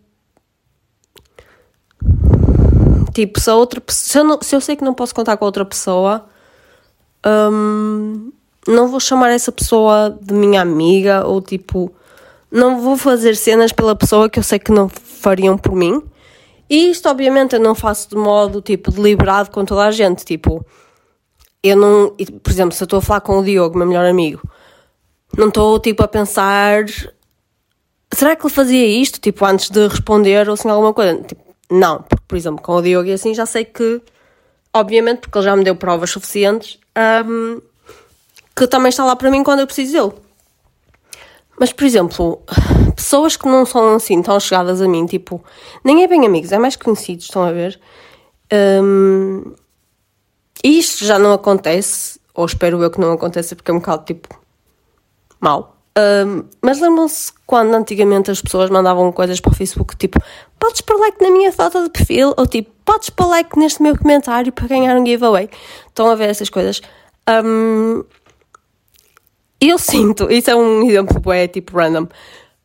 Tipo, 3.12 3.40
se, 3.40 3.50
a 3.50 3.54
outra, 3.54 3.82
se, 3.88 4.18
eu, 4.18 4.24
não, 4.24 4.38
se 4.40 4.54
eu 4.54 4.60
sei 4.60 4.76
que 4.76 4.84
não 4.84 4.94
posso 4.94 5.14
contar 5.14 5.36
com 5.36 5.44
outra 5.44 5.64
pessoa, 5.64 6.26
um, 7.26 8.32
não 8.66 8.88
vou 8.88 9.00
chamar 9.00 9.30
essa 9.30 9.50
pessoa 9.50 10.16
de 10.20 10.32
minha 10.32 10.62
amiga 10.62 11.26
ou 11.26 11.40
tipo. 11.40 11.92
Não 12.50 12.80
vou 12.80 12.96
fazer 12.96 13.36
cenas 13.36 13.72
pela 13.72 13.94
pessoa 13.94 14.30
que 14.30 14.38
eu 14.38 14.42
sei 14.42 14.58
que 14.58 14.72
não 14.72 14.88
fariam 14.88 15.58
por 15.58 15.74
mim. 15.74 16.02
E 16.68 16.90
isto, 16.90 17.08
obviamente, 17.08 17.54
eu 17.54 17.60
não 17.60 17.74
faço 17.74 18.10
de 18.10 18.16
modo, 18.16 18.60
tipo, 18.60 18.90
deliberado 18.90 19.50
com 19.50 19.64
toda 19.64 19.84
a 19.84 19.90
gente. 19.90 20.24
Tipo, 20.24 20.64
eu 21.62 21.76
não... 21.76 22.14
Por 22.42 22.50
exemplo, 22.50 22.74
se 22.74 22.82
eu 22.82 22.86
estou 22.86 22.98
a 22.98 23.02
falar 23.02 23.20
com 23.22 23.38
o 23.38 23.44
Diogo, 23.44 23.78
meu 23.78 23.86
melhor 23.86 24.04
amigo, 24.04 24.42
não 25.36 25.48
estou, 25.48 25.78
tipo, 25.80 26.02
a 26.02 26.08
pensar... 26.08 26.84
será 28.12 28.36
que 28.36 28.46
ele 28.46 28.54
fazia 28.54 28.86
isto, 28.86 29.18
tipo, 29.20 29.44
antes 29.44 29.70
de 29.70 29.86
responder 29.88 30.46
ou 30.48 30.54
assim 30.54 30.68
alguma 30.68 30.92
coisa? 30.92 31.22
Tipo, 31.22 31.42
não, 31.70 32.02
porque, 32.02 32.24
por 32.26 32.36
exemplo, 32.36 32.62
com 32.62 32.76
o 32.76 32.82
Diogo 32.82 33.08
e 33.08 33.12
assim 33.12 33.34
já 33.34 33.46
sei 33.46 33.64
que, 33.64 34.00
obviamente, 34.72 35.20
porque 35.20 35.38
ele 35.38 35.44
já 35.44 35.56
me 35.56 35.64
deu 35.64 35.76
provas 35.76 36.10
suficientes, 36.10 36.78
um, 37.26 37.60
que 38.56 38.66
também 38.66 38.88
está 38.88 39.04
lá 39.04 39.14
para 39.14 39.30
mim 39.30 39.44
quando 39.44 39.60
eu 39.60 39.66
preciso 39.66 39.92
dele. 39.92 40.27
Mas, 41.58 41.72
por 41.72 41.84
exemplo, 41.84 42.42
pessoas 42.94 43.36
que 43.36 43.46
não 43.46 43.64
são 43.66 43.96
assim 43.96 44.22
tão 44.22 44.38
chegadas 44.38 44.80
a 44.80 44.88
mim, 44.88 45.06
tipo, 45.06 45.42
nem 45.84 46.04
é 46.04 46.08
bem 46.08 46.26
amigos, 46.26 46.52
é 46.52 46.58
mais 46.58 46.76
conhecidos, 46.76 47.24
estão 47.24 47.42
a 47.42 47.52
ver? 47.52 47.80
Um, 48.52 49.54
e 50.64 50.78
isto 50.78 51.04
já 51.04 51.18
não 51.18 51.32
acontece, 51.32 52.20
ou 52.34 52.46
espero 52.46 52.82
eu 52.82 52.90
que 52.90 53.00
não 53.00 53.12
aconteça, 53.12 53.54
porque 53.54 53.70
é 53.70 53.74
um 53.74 53.78
bocado 53.78 54.04
tipo 54.04 54.28
mal 55.40 55.76
Um, 55.98 56.44
mas 56.62 56.80
lembram-se 56.80 57.32
quando 57.44 57.74
antigamente 57.74 58.30
as 58.30 58.40
pessoas 58.40 58.70
mandavam 58.70 59.10
coisas 59.10 59.40
para 59.40 59.50
o 59.50 59.54
Facebook 59.54 59.96
tipo 59.96 60.20
podes 60.56 60.80
pôr 60.80 60.96
like 60.96 61.20
na 61.20 61.28
minha 61.28 61.50
foto 61.50 61.82
de 61.82 61.90
perfil 61.90 62.34
ou 62.36 62.46
tipo 62.46 62.70
podes 62.84 63.10
pôr 63.10 63.26
like 63.26 63.58
neste 63.58 63.82
meu 63.82 63.98
comentário 63.98 64.52
para 64.52 64.68
ganhar 64.68 64.96
um 64.96 65.04
giveaway. 65.04 65.50
Estão 65.88 66.08
a 66.08 66.14
ver 66.14 66.28
essas 66.28 66.48
coisas. 66.48 66.80
Um, 67.28 68.04
eu 69.60 69.78
sinto, 69.78 70.30
isso 70.30 70.50
é 70.50 70.56
um 70.56 70.88
exemplo 70.88 71.32
é 71.32 71.48
tipo 71.48 71.76
random, 71.76 72.06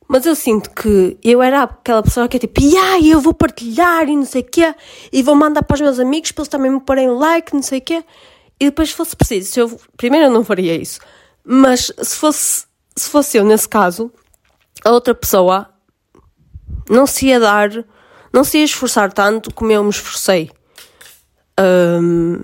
mas 0.07 0.25
eu 0.25 0.35
sinto 0.35 0.69
que 0.69 1.17
eu 1.23 1.41
era 1.41 1.63
aquela 1.63 2.03
pessoa 2.03 2.27
que 2.27 2.37
é 2.37 2.39
tipo, 2.39 2.61
yeah, 2.61 3.03
eu 3.03 3.19
vou 3.19 3.33
partilhar 3.33 4.07
e 4.07 4.15
não 4.15 4.25
sei 4.25 4.41
o 4.41 4.45
quê, 4.45 4.75
e 5.11 5.23
vou 5.23 5.33
mandar 5.33 5.63
para 5.63 5.75
os 5.75 5.81
meus 5.81 5.99
amigos 5.99 6.31
para 6.31 6.43
eles 6.43 6.49
também 6.49 6.71
me 6.71 6.79
porem 6.79 7.09
like, 7.09 7.53
não 7.53 7.63
sei 7.63 7.79
o 7.79 7.81
quê. 7.81 8.03
E 8.59 8.65
depois, 8.65 8.89
se 8.89 8.95
fosse 8.95 9.15
preciso, 9.15 9.59
eu, 9.59 9.79
primeiro 9.97 10.27
eu 10.27 10.31
não 10.31 10.43
faria 10.43 10.75
isso, 10.75 10.99
mas 11.43 11.91
se 12.01 12.15
fosse, 12.15 12.65
se 12.95 13.09
fosse 13.09 13.37
eu 13.37 13.43
nesse 13.43 13.67
caso, 13.67 14.11
a 14.85 14.91
outra 14.91 15.15
pessoa 15.15 15.67
não 16.89 17.07
se 17.07 17.27
ia 17.27 17.39
dar, 17.39 17.69
não 18.31 18.43
se 18.43 18.59
ia 18.59 18.65
esforçar 18.65 19.11
tanto 19.11 19.53
como 19.53 19.71
eu 19.71 19.83
me 19.83 19.89
esforcei. 19.89 20.51
Um, 21.59 22.41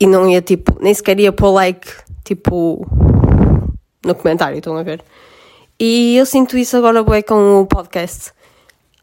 e 0.00 0.06
não 0.06 0.28
ia 0.28 0.42
tipo, 0.42 0.76
nem 0.80 0.92
sequer 0.92 1.20
ia 1.20 1.32
pôr 1.32 1.50
like, 1.50 1.88
tipo, 2.24 2.86
no 4.04 4.14
comentário, 4.14 4.58
estão 4.58 4.76
a 4.76 4.82
ver? 4.82 5.02
E 5.78 6.16
eu 6.16 6.26
sinto 6.26 6.56
isso 6.56 6.76
agora 6.76 7.02
bem 7.02 7.22
com 7.22 7.60
o 7.60 7.66
podcast. 7.66 8.32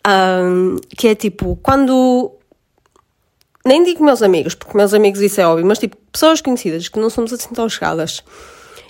Um, 0.07 0.77
que 0.97 1.09
é 1.09 1.15
tipo, 1.15 1.57
quando. 1.57 2.31
Nem 3.65 3.83
digo 3.83 4.03
meus 4.03 4.21
amigos, 4.21 4.55
porque 4.55 4.77
meus 4.77 4.93
amigos 4.93 5.19
isso 5.19 5.41
é 5.41 5.45
óbvio, 5.45 5.65
mas 5.65 5.77
tipo, 5.77 5.97
pessoas 6.11 6.41
conhecidas 6.41 6.87
que 6.87 6.97
não 6.97 7.09
somos 7.09 7.33
assim 7.33 7.53
tão 7.53 7.67
chegadas. 7.67 8.23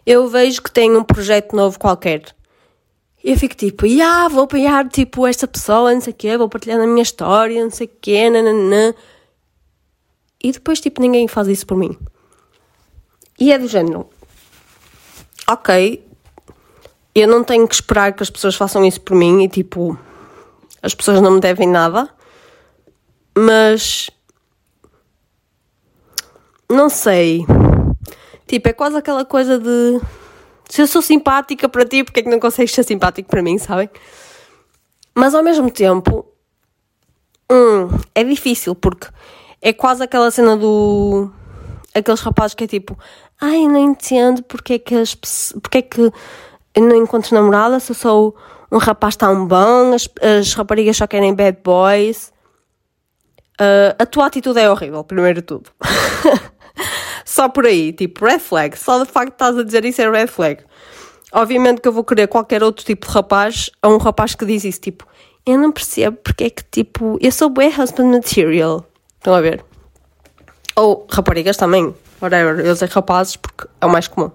Eu 0.06 0.28
vejo 0.30 0.62
que 0.62 0.72
têm 0.72 0.96
um 0.96 1.04
projeto 1.04 1.56
novo 1.56 1.80
qualquer. 1.80 2.24
E 3.24 3.32
eu 3.32 3.38
fico 3.38 3.56
tipo, 3.56 3.86
ah, 4.02 4.30
vou 4.30 4.44
apoiar 4.44 4.88
tipo 4.88 5.28
esta 5.28 5.48
pessoa, 5.48 5.94
não 5.94 6.00
sei 6.00 6.14
o 6.14 6.16
quê, 6.16 6.38
vou 6.38 6.48
partilhar 6.48 6.78
na 6.78 6.88
minha 6.88 7.02
história, 7.02 7.62
não 7.62 7.72
sei 7.72 7.88
o 7.88 7.92
quê, 8.00 8.30
nananã. 8.30 8.94
E 10.42 10.52
depois 10.52 10.80
tipo, 10.80 11.02
ninguém 11.02 11.28
faz 11.28 11.48
isso 11.48 11.66
por 11.66 11.76
mim. 11.76 11.98
E 13.40 13.52
é 13.52 13.58
do 13.58 13.68
género. 13.68 14.10
Ok, 15.52 16.08
eu 17.16 17.28
não 17.28 17.44
tenho 17.44 17.68
que 17.68 17.74
esperar 17.74 18.14
que 18.14 18.22
as 18.22 18.30
pessoas 18.30 18.54
façam 18.54 18.86
isso 18.86 19.02
por 19.02 19.16
mim 19.16 19.44
e 19.44 19.50
tipo, 19.50 19.98
as 20.80 20.94
pessoas 20.94 21.20
não 21.22 21.32
me 21.32 21.40
devem 21.40 21.68
nada, 21.68 22.08
mas 23.36 24.12
não 26.70 26.88
sei. 26.88 27.48
Tipo, 28.46 28.70
é 28.70 28.74
quase 28.74 28.96
aquela 28.96 29.26
coisa 29.26 29.58
de 29.58 30.00
se 30.70 30.84
eu 30.84 30.88
sou 30.88 31.02
simpática 31.02 31.68
para 31.68 31.84
ti, 31.84 32.04
porque 32.04 32.20
é 32.20 32.24
que 32.24 32.30
não 32.30 32.40
consegues 32.40 32.72
ser 32.72 32.84
simpático 32.84 33.28
para 33.28 33.42
mim, 33.42 33.58
sabem? 33.58 33.90
Mas 35.16 35.34
ao 35.34 35.42
mesmo 35.42 35.72
tempo, 35.72 36.28
hum, 37.52 37.88
é 38.14 38.24
difícil 38.24 38.76
porque 38.76 39.08
é 39.64 39.74
quase 39.74 40.04
aquela 40.04 40.30
cena 40.30 40.56
do 40.56 41.32
aqueles 42.00 42.22
rapazes 42.22 42.56
que 42.56 42.64
é 42.64 42.68
tipo, 42.68 42.98
ai, 43.40 43.68
não 43.68 43.78
entendo 43.78 44.44
porque 44.44 44.74
é 44.74 44.80
que 44.80 44.96
as 44.96 45.16
porque 45.62 45.78
é 45.80 45.82
que 45.82 46.02
eu 46.02 46.84
não 46.84 46.96
encontro 46.96 47.36
namorada, 47.36 47.80
se 47.80 47.92
eu 47.92 47.96
sou 47.96 48.36
um 48.72 48.78
rapaz 48.78 49.16
tão 49.16 49.48
bom, 49.48 49.94
as, 49.94 50.08
as 50.22 50.54
raparigas 50.54 50.98
só 50.98 51.08
querem 51.08 51.34
bad 51.34 51.60
boys. 51.64 52.32
Uh, 53.60 53.92
a 53.98 54.06
tua 54.06 54.28
atitude 54.28 54.60
é 54.60 54.70
horrível, 54.70 55.04
primeiro 55.04 55.42
de 55.42 55.48
tudo. 55.48 55.70
só 57.26 57.50
por 57.50 57.66
aí, 57.66 57.92
tipo, 57.92 58.26
red 58.26 58.40
flag. 58.40 58.78
Só 58.78 59.04
de 59.04 59.10
facto 59.10 59.34
estás 59.34 59.58
a 59.58 59.64
dizer 59.64 59.84
isso 59.86 60.02
é 60.02 60.10
red 60.10 60.28
flag. 60.28 60.64
Obviamente 61.32 61.82
que 61.82 61.88
eu 61.88 61.92
vou 61.92 62.04
querer 62.04 62.28
qualquer 62.28 62.64
outro 62.64 62.86
tipo 62.86 63.08
de 63.08 63.14
rapaz 63.14 63.70
a 63.82 63.90
um 63.90 63.98
rapaz 63.98 64.34
que 64.34 64.46
diz 64.46 64.64
isso, 64.64 64.82
tipo, 64.82 65.06
eu 65.46 65.58
não 65.58 65.72
percebo 65.72 66.18
porque 66.24 66.46
é 66.46 66.50
que, 66.50 66.64
tipo, 66.64 67.18
eu 67.22 67.32
sou 67.32 67.50
bem 67.50 67.70
husband 67.70 68.06
material. 68.06 68.86
Estão 69.18 69.34
a 69.34 69.42
ver? 69.42 69.64
Ou 70.80 71.06
raparigas 71.12 71.58
também, 71.58 71.94
whatever. 72.22 72.66
Eu 72.66 72.76
sei 72.76 72.88
rapazes 72.88 73.36
porque 73.36 73.68
é 73.82 73.86
o 73.86 73.90
mais 73.90 74.08
comum. 74.08 74.32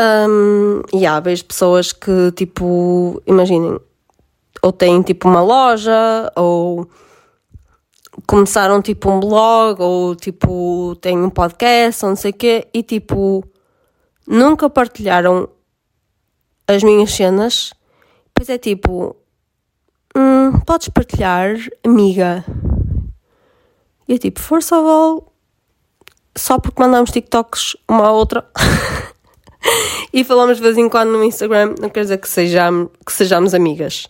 Um, 0.00 0.80
e 0.92 1.04
há 1.06 1.20
vejo 1.20 1.44
pessoas 1.44 1.92
que, 1.92 2.32
tipo, 2.32 3.22
imaginem, 3.26 3.78
ou 4.62 4.72
têm 4.72 5.02
tipo 5.02 5.28
uma 5.28 5.42
loja, 5.42 6.32
ou 6.34 6.88
começaram 8.26 8.80
tipo 8.80 9.10
um 9.10 9.20
blog, 9.20 9.82
ou 9.82 10.16
tipo 10.16 10.96
têm 11.00 11.18
um 11.18 11.30
podcast, 11.30 12.04
ou 12.04 12.10
não 12.10 12.16
sei 12.16 12.30
o 12.30 12.34
quê, 12.34 12.66
e 12.72 12.82
tipo, 12.82 13.44
nunca 14.26 14.70
partilharam 14.70 15.48
as 16.66 16.82
minhas 16.82 17.12
cenas. 17.12 17.72
Pois 18.34 18.48
é 18.48 18.58
tipo, 18.58 19.14
hum, 20.16 20.58
podes 20.66 20.88
partilhar, 20.88 21.54
amiga. 21.84 22.44
E 24.08 24.14
é 24.14 24.18
tipo, 24.18 24.40
first 24.40 24.72
of 24.72 24.86
all, 24.86 25.32
só 26.36 26.58
porque 26.58 26.80
mandamos 26.80 27.10
TikToks 27.10 27.76
uma 27.88 28.06
à 28.06 28.12
outra. 28.12 28.46
e 30.12 30.22
falamos 30.22 30.58
de 30.58 30.62
vez 30.62 30.76
em 30.76 30.88
quando 30.88 31.10
no 31.10 31.24
Instagram, 31.24 31.74
não 31.80 31.88
quer 31.88 32.02
dizer 32.02 32.18
que 32.18 32.28
sejamos, 32.28 32.90
que 33.04 33.12
sejamos 33.12 33.54
amigas. 33.54 34.06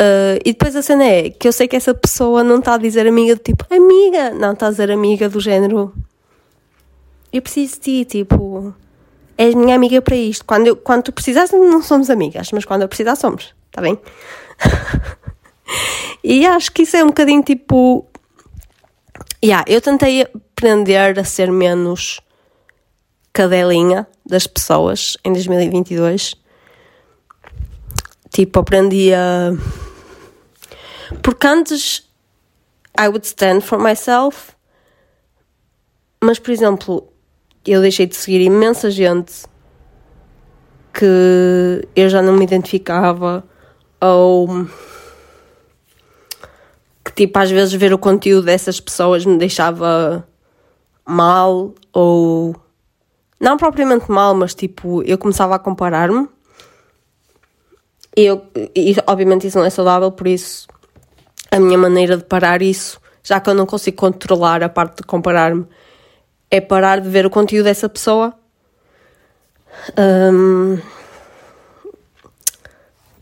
Uh, 0.00 0.36
e 0.44 0.52
depois 0.52 0.76
a 0.76 0.82
cena 0.82 1.04
é 1.04 1.30
que 1.30 1.48
eu 1.48 1.52
sei 1.52 1.66
que 1.66 1.74
essa 1.74 1.94
pessoa 1.94 2.44
não 2.44 2.58
está 2.58 2.74
a 2.74 2.78
dizer 2.78 3.06
amiga 3.06 3.34
do 3.34 3.40
tipo 3.40 3.64
amiga, 3.70 4.30
não 4.30 4.52
está 4.52 4.66
a 4.66 4.70
dizer 4.70 4.90
amiga 4.90 5.26
do 5.26 5.40
género 5.40 5.94
eu 7.36 7.42
preciso 7.42 7.74
de 7.74 7.80
ti, 7.80 8.04
tipo, 8.04 8.74
és 9.36 9.54
minha 9.54 9.74
amiga 9.74 10.00
para 10.00 10.16
isto. 10.16 10.44
Quando, 10.44 10.68
eu, 10.68 10.76
quando 10.76 11.04
tu 11.04 11.12
não 11.52 11.82
somos 11.82 12.10
amigas, 12.10 12.50
mas 12.52 12.64
quando 12.64 12.82
eu 12.82 12.88
precisar, 12.88 13.16
somos, 13.16 13.54
está 13.66 13.82
bem? 13.82 13.98
e 16.22 16.46
acho 16.46 16.72
que 16.72 16.82
isso 16.82 16.96
é 16.96 17.04
um 17.04 17.08
bocadinho 17.08 17.42
tipo. 17.42 18.06
Yeah, 19.44 19.64
eu 19.68 19.80
tentei 19.80 20.22
aprender 20.22 21.18
a 21.18 21.24
ser 21.24 21.50
menos 21.50 22.20
cadelinha 23.32 24.06
das 24.24 24.46
pessoas 24.46 25.16
em 25.24 25.32
2022. 25.32 26.34
Tipo, 28.30 28.60
aprendi 28.60 29.12
a. 29.12 29.52
Porque 31.22 31.46
antes 31.46 32.08
I 32.98 33.08
would 33.08 33.26
stand 33.26 33.60
for 33.60 33.78
myself, 33.78 34.52
mas 36.22 36.38
por 36.38 36.50
exemplo, 36.50 37.12
eu 37.66 37.80
deixei 37.80 38.06
de 38.06 38.16
seguir 38.16 38.40
imensa 38.40 38.90
gente 38.90 39.44
que 40.92 41.86
eu 41.94 42.08
já 42.08 42.22
não 42.22 42.32
me 42.34 42.44
identificava 42.44 43.44
ou 44.00 44.66
que 47.06 47.12
tipo 47.12 47.38
às 47.38 47.48
vezes 47.48 47.72
ver 47.72 47.92
o 47.92 47.98
conteúdo 47.98 48.46
dessas 48.46 48.80
pessoas 48.80 49.24
me 49.24 49.38
deixava 49.38 50.26
mal 51.06 51.72
ou 51.92 52.56
não 53.38 53.56
propriamente 53.56 54.10
mal, 54.10 54.34
mas 54.34 54.54
tipo, 54.56 55.04
eu 55.04 55.16
começava 55.16 55.54
a 55.54 55.58
comparar-me. 55.58 56.28
E, 58.16 58.24
eu, 58.24 58.44
e 58.74 58.96
obviamente 59.06 59.46
isso 59.46 59.56
não 59.56 59.64
é 59.64 59.70
saudável, 59.70 60.10
por 60.10 60.26
isso 60.26 60.66
a 61.48 61.60
minha 61.60 61.78
maneira 61.78 62.16
de 62.16 62.24
parar 62.24 62.60
isso, 62.60 63.00
já 63.22 63.38
que 63.38 63.48
eu 63.48 63.54
não 63.54 63.66
consigo 63.66 63.96
controlar 63.96 64.64
a 64.64 64.68
parte 64.68 64.96
de 64.96 65.02
comparar-me, 65.04 65.64
é 66.50 66.60
parar 66.60 67.00
de 67.00 67.08
ver 67.08 67.24
o 67.24 67.30
conteúdo 67.30 67.66
dessa 67.66 67.88
pessoa. 67.88 68.34
Um, 69.96 70.78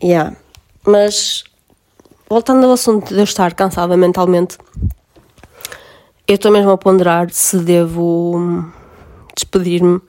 yeah. 0.02 0.34
Mas 0.86 1.44
voltando 2.28 2.66
ao 2.66 2.72
assunto 2.72 3.12
de 3.12 3.20
eu 3.20 3.24
estar 3.24 3.54
cansada 3.54 3.96
mentalmente, 3.96 4.58
eu 6.26 6.34
estou 6.37 6.50
mesmo 6.50 6.70
a 6.70 6.78
ponderar 6.78 7.30
se 7.30 7.58
devo 7.58 8.64
despedir-me. 9.37 10.00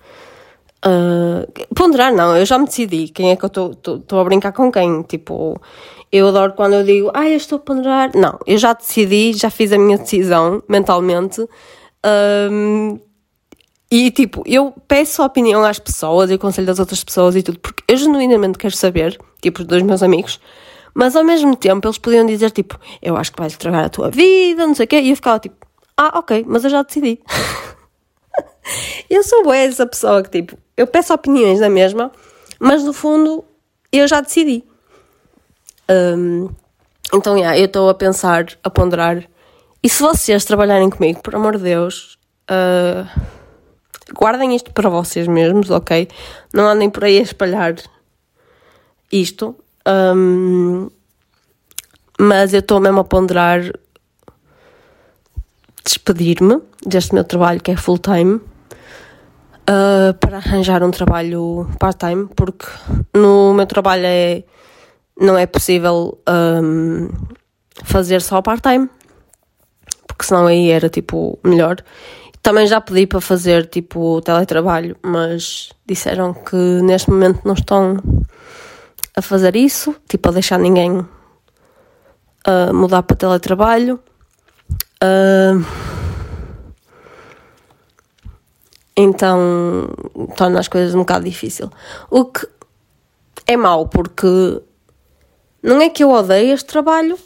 Uh, 0.86 1.46
ponderar, 1.76 2.14
não, 2.14 2.38
eu 2.38 2.46
já 2.46 2.58
me 2.58 2.66
decidi 2.66 3.08
quem 3.10 3.32
é 3.32 3.36
que 3.36 3.44
eu 3.44 3.72
estou 3.72 4.20
a 4.20 4.24
brincar 4.24 4.52
com 4.52 4.72
quem. 4.72 5.02
Tipo, 5.04 5.60
eu 6.12 6.28
adoro 6.28 6.54
quando 6.54 6.74
eu 6.74 6.84
digo, 6.84 7.12
ah, 7.14 7.28
eu 7.28 7.38
estou 7.38 7.58
a 7.58 7.60
ponderar. 7.60 8.12
Não, 8.16 8.38
eu 8.46 8.58
já 8.58 8.74
decidi, 8.74 9.34
já 9.34 9.50
fiz 9.50 9.72
a 9.74 9.78
minha 9.78 9.98
decisão 9.98 10.62
mentalmente. 10.70 11.42
Um, 12.52 13.00
E 13.92 14.10
tipo, 14.12 14.44
eu 14.46 14.74
peço 14.88 15.24
opinião 15.24 15.64
às 15.64 15.80
pessoas 15.80 16.30
e 16.30 16.38
conselho 16.38 16.68
das 16.68 16.80
outras 16.80 17.04
pessoas 17.04 17.36
e 17.36 17.44
tudo, 17.44 17.60
porque 17.60 17.84
eu 17.88 17.96
genuinamente 17.98 18.58
quero 18.58 18.76
saber, 18.76 19.18
tipo, 19.42 19.64
dos 19.64 19.82
meus 19.84 20.02
amigos, 20.02 20.40
mas 20.96 21.16
ao 21.16 21.24
mesmo 21.24 21.56
tempo 21.56 21.86
eles 21.86 21.98
podiam 21.98 22.26
dizer 22.26 22.52
tipo, 22.52 22.80
eu 23.02 23.18
acho 23.18 23.32
que 23.32 23.38
vais 23.38 23.52
estragar 23.52 23.84
a 23.84 23.90
tua 23.90 24.10
vida, 24.10 24.66
não 24.66 24.74
sei 24.74 24.86
o 24.86 24.88
quê, 24.88 25.02
e 25.02 25.10
eu 25.10 25.16
ficava 25.16 25.40
tipo, 25.40 25.58
ah, 25.98 26.18
ok, 26.20 26.46
mas 26.48 26.64
eu 26.64 26.70
já 26.70 26.82
decidi. 26.82 27.22
eu 29.10 29.22
sou 29.22 29.54
essa 29.54 29.86
pessoa 29.86 30.24
que 30.24 30.30
tipo, 30.30 30.58
eu 30.78 30.88
peço 30.88 31.14
opiniões 31.14 31.60
da 31.60 31.70
mesma, 31.70 32.12
mas 32.60 32.84
no 32.84 32.94
fundo 32.94 33.44
eu 33.92 34.08
já 34.08 34.22
decidi. 34.22 34.64
Um, 35.90 36.50
então, 37.14 37.38
yeah, 37.38 37.58
eu 37.60 37.66
estou 37.66 37.90
a 37.90 37.94
pensar, 37.94 38.46
a 38.64 38.70
ponderar. 38.70 39.24
E 39.84 39.90
se 39.90 40.02
vocês 40.02 40.46
trabalharem 40.46 40.90
comigo, 40.90 41.22
por 41.22 41.36
amor 41.36 41.58
de 41.58 41.64
Deus, 41.64 42.18
uh, 42.50 43.08
guardem 44.14 44.56
isto 44.56 44.72
para 44.74 44.90
vocês 44.90 45.28
mesmos, 45.28 45.70
ok? 45.70 46.08
Não 46.54 46.68
andem 46.68 46.90
por 46.90 47.04
aí 47.04 47.20
a 47.20 47.22
espalhar 47.22 47.76
isto. 49.12 49.56
Um, 49.88 50.90
mas 52.20 52.54
eu 52.54 52.60
estou 52.60 52.80
mesmo 52.80 53.02
a 53.02 53.04
ponderar 53.04 53.62
despedir-me 55.84 56.62
deste 56.86 57.14
meu 57.14 57.24
trabalho 57.24 57.62
que 57.62 57.72
é 57.72 57.76
full 57.76 58.00
time 58.00 58.42
uh, 59.70 60.14
para 60.20 60.38
arranjar 60.38 60.84
um 60.84 60.92
trabalho 60.92 61.70
part-time, 61.80 62.28
porque 62.36 62.66
no 63.14 63.54
meu 63.54 63.66
trabalho 63.66 64.06
é, 64.06 64.44
não 65.20 65.38
é 65.38 65.46
possível 65.46 66.18
um, 66.28 67.10
fazer 67.84 68.22
só 68.22 68.42
part-time, 68.42 68.90
porque 70.08 70.24
senão 70.24 70.48
aí 70.48 70.72
era 70.72 70.90
tipo 70.90 71.38
melhor. 71.44 71.78
Também 72.42 72.68
já 72.68 72.80
pedi 72.80 73.08
para 73.08 73.20
fazer 73.20 73.66
tipo 73.68 74.22
teletrabalho, 74.22 74.96
mas 75.04 75.70
disseram 75.86 76.34
que 76.34 76.56
neste 76.56 77.10
momento 77.10 77.42
não 77.44 77.56
estão 77.56 77.98
a 79.16 79.22
fazer 79.22 79.56
isso, 79.56 79.96
tipo 80.10 80.30
a 80.30 80.32
deixar 80.32 80.60
ninguém 80.60 81.00
uh, 81.00 82.74
mudar 82.74 83.04
para 83.04 83.16
teletrabalho. 83.16 84.00
Uh, 85.02 85.66
então 88.98 89.88
torna 90.38 90.60
as 90.60 90.68
coisas 90.68 90.96
um 90.96 91.00
bocado 91.00 91.26
difícil. 91.26 91.70
O 92.10 92.26
que 92.26 92.48
é 93.48 93.58
mau, 93.58 93.88
porque 93.88 94.62
não 95.62 95.82
é 95.82 95.90
que 95.90 96.04
eu 96.04 96.12
odeio 96.12 96.54
este 96.54 96.68
trabalho, 96.68 97.18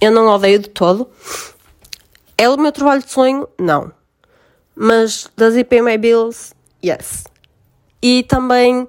eu 0.00 0.10
não 0.10 0.26
odeio 0.28 0.58
de 0.58 0.68
todo. 0.68 1.08
É 2.36 2.48
o 2.48 2.56
meu 2.56 2.72
trabalho 2.72 3.02
de 3.02 3.10
sonho? 3.10 3.48
Não. 3.58 3.92
Mas 4.74 5.30
it 5.38 5.64
pay 5.64 5.80
my 5.80 5.96
bills? 5.96 6.54
Yes. 6.84 7.24
E 8.02 8.24
também, 8.24 8.86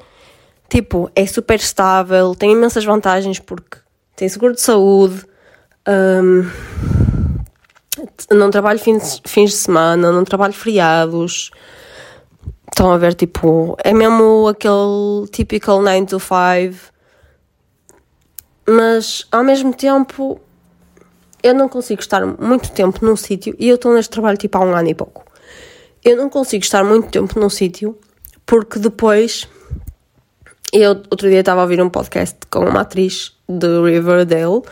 tipo, 0.68 1.10
é 1.16 1.26
super 1.26 1.60
estável, 1.60 2.34
tem 2.34 2.52
imensas 2.52 2.84
vantagens 2.84 3.40
porque 3.40 3.78
tem 4.16 4.28
seguro 4.28 4.54
de 4.54 4.62
saúde, 4.62 5.24
um, 5.88 6.50
não 8.32 8.50
trabalho 8.50 8.80
fins, 8.80 9.22
fins 9.26 9.52
de 9.52 9.58
semana, 9.58 10.12
não 10.12 10.24
trabalho 10.24 10.54
feriados. 10.54 11.52
Estão 12.72 12.92
a 12.92 12.98
ver, 12.98 13.14
tipo, 13.14 13.78
é 13.84 13.94
mesmo 13.94 14.48
aquele 14.48 15.28
typical 15.32 15.82
9 15.82 16.06
to 16.08 16.20
5. 16.20 16.92
Mas 18.68 19.28
ao 19.32 19.44
mesmo 19.44 19.74
tempo, 19.74 20.40
eu 21.44 21.54
não 21.54 21.68
consigo 21.68 22.02
estar 22.02 22.26
muito 22.26 22.72
tempo 22.72 23.06
num 23.06 23.16
sítio 23.16 23.54
e 23.60 23.68
eu 23.68 23.76
estou 23.76 23.94
neste 23.94 24.10
trabalho 24.10 24.38
tipo 24.38 24.58
há 24.58 24.62
um 24.62 24.74
ano 24.74 24.90
e 24.90 24.96
pouco. 24.96 25.26
Eu 26.04 26.18
não 26.18 26.30
consigo 26.30 26.64
estar 26.64 26.84
muito 26.84 27.10
tempo 27.10 27.38
num 27.40 27.50
sítio 27.50 27.98
porque 28.46 28.80
depois. 28.80 29.48
Eu 30.72 30.90
outro 30.90 31.30
dia 31.30 31.42
estava 31.42 31.62
a 31.62 31.64
ouvir 31.64 31.80
um 31.82 31.90
podcast 31.90 32.36
com 32.50 32.62
uma 32.62 32.82
atriz 32.82 33.34
de 33.48 33.68
Riverdale 33.84 34.64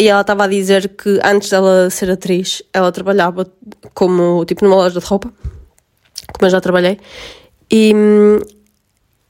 e 0.00 0.08
ela 0.08 0.22
estava 0.22 0.44
a 0.44 0.48
dizer 0.48 0.88
que 0.96 1.20
antes 1.22 1.50
dela 1.50 1.90
ser 1.90 2.10
atriz, 2.10 2.62
ela 2.72 2.90
trabalhava 2.90 3.46
como, 3.92 4.42
tipo, 4.46 4.64
numa 4.64 4.76
loja 4.76 4.98
de 4.98 5.04
roupa, 5.04 5.30
como 6.32 6.46
eu 6.46 6.48
já 6.48 6.58
trabalhei, 6.58 6.98
e 7.70 7.92
hum, 7.94 8.38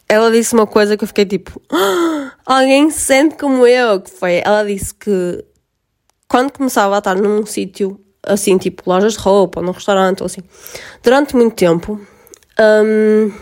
ela 0.09 0.31
disse 0.31 0.55
uma 0.55 0.69
coisa 0.69 0.97
que 0.97 1.03
eu 1.03 1.09
fiquei 1.09 1.27
tipo, 1.27 1.61
ah, 1.73 2.35
alguém 2.47 2.89
se 2.89 3.01
sente 3.01 3.35
como 3.35 3.67
eu, 3.67 4.01
que 4.01 4.11
foi, 4.11 4.43
ela 4.45 4.63
disse 4.63 4.95
que 4.95 5.45
quando 6.29 6.53
começava 6.53 6.95
a 6.95 6.99
estar 6.99 7.17
num 7.17 7.45
sítio, 7.45 8.01
assim, 8.23 8.57
tipo, 8.57 8.85
lojas 8.87 9.15
de 9.15 9.19
roupa, 9.19 9.59
ou 9.59 9.67
num 9.67 9.73
restaurante, 9.73 10.21
ou 10.21 10.27
assim, 10.27 10.43
durante 11.03 11.35
muito 11.35 11.57
tempo, 11.57 12.01
hum, 12.61 13.33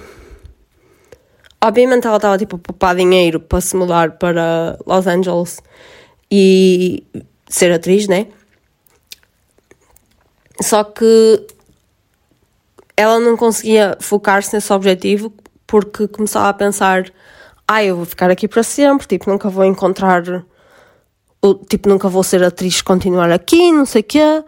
obviamente 1.62 2.06
ela 2.06 2.16
estava, 2.16 2.38
tipo, 2.38 2.56
a 2.56 2.58
poupar 2.58 2.96
dinheiro 2.96 3.40
para 3.40 3.60
se 3.60 3.76
mudar 3.76 4.12
para 4.12 4.78
Los 4.86 5.06
Angeles, 5.06 5.60
e 6.30 7.04
ser 7.48 7.72
atriz, 7.72 8.06
né? 8.06 8.26
Só 10.60 10.84
que 10.84 11.46
ela 12.96 13.18
não 13.20 13.36
conseguia 13.36 13.96
focar-se 14.00 14.54
nesse 14.54 14.72
objetivo 14.72 15.32
porque 15.66 16.08
começava 16.08 16.48
a 16.48 16.52
pensar: 16.52 17.10
ah, 17.66 17.82
eu 17.82 17.96
vou 17.96 18.04
ficar 18.04 18.30
aqui 18.30 18.48
para 18.48 18.62
sempre, 18.62 19.06
tipo, 19.06 19.30
nunca 19.30 19.48
vou 19.48 19.64
encontrar, 19.64 20.22
tipo, 21.68 21.88
nunca 21.88 22.08
vou 22.08 22.22
ser 22.22 22.42
atriz, 22.42 22.82
continuar 22.82 23.30
aqui, 23.30 23.72
não 23.72 23.86
sei 23.86 24.00
o 24.02 24.04
quê. 24.04 24.44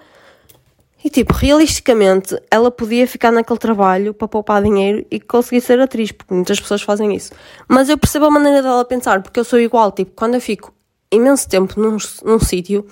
E 1.02 1.08
tipo, 1.08 1.32
realisticamente, 1.32 2.36
ela 2.50 2.70
podia 2.70 3.06
ficar 3.06 3.32
naquele 3.32 3.58
trabalho 3.58 4.12
para 4.12 4.28
poupar 4.28 4.62
dinheiro 4.62 5.06
e 5.10 5.18
conseguir 5.18 5.62
ser 5.62 5.80
atriz, 5.80 6.12
porque 6.12 6.34
muitas 6.34 6.60
pessoas 6.60 6.82
fazem 6.82 7.14
isso. 7.14 7.32
Mas 7.66 7.88
eu 7.88 7.96
percebo 7.96 8.26
a 8.26 8.30
maneira 8.30 8.62
dela 8.62 8.84
pensar, 8.84 9.22
porque 9.22 9.40
eu 9.40 9.44
sou 9.44 9.58
igual, 9.58 9.90
tipo, 9.92 10.12
quando 10.14 10.34
eu 10.34 10.40
fico 10.40 10.74
imenso 11.10 11.48
tempo 11.48 11.80
num, 11.80 11.96
num 12.24 12.38
sítio, 12.38 12.86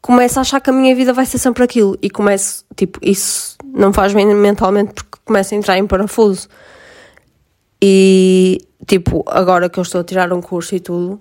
começo 0.00 0.38
a 0.38 0.42
achar 0.42 0.60
que 0.60 0.70
a 0.70 0.72
minha 0.72 0.94
vida 0.94 1.12
vai 1.12 1.26
ser 1.26 1.38
sempre 1.38 1.64
aquilo. 1.64 1.98
E 2.00 2.08
começo, 2.08 2.64
tipo, 2.76 2.98
isso 3.02 3.56
não 3.64 3.92
faz 3.92 4.14
bem 4.14 4.26
mentalmente 4.34 4.94
porque 4.94 5.18
começo 5.24 5.52
a 5.52 5.56
entrar 5.56 5.78
em 5.78 5.86
parafuso. 5.86 6.48
E, 7.82 8.60
tipo, 8.86 9.24
agora 9.26 9.68
que 9.68 9.78
eu 9.78 9.82
estou 9.82 10.00
a 10.00 10.04
tirar 10.04 10.32
um 10.32 10.40
curso 10.40 10.76
e 10.76 10.80
tudo, 10.80 11.20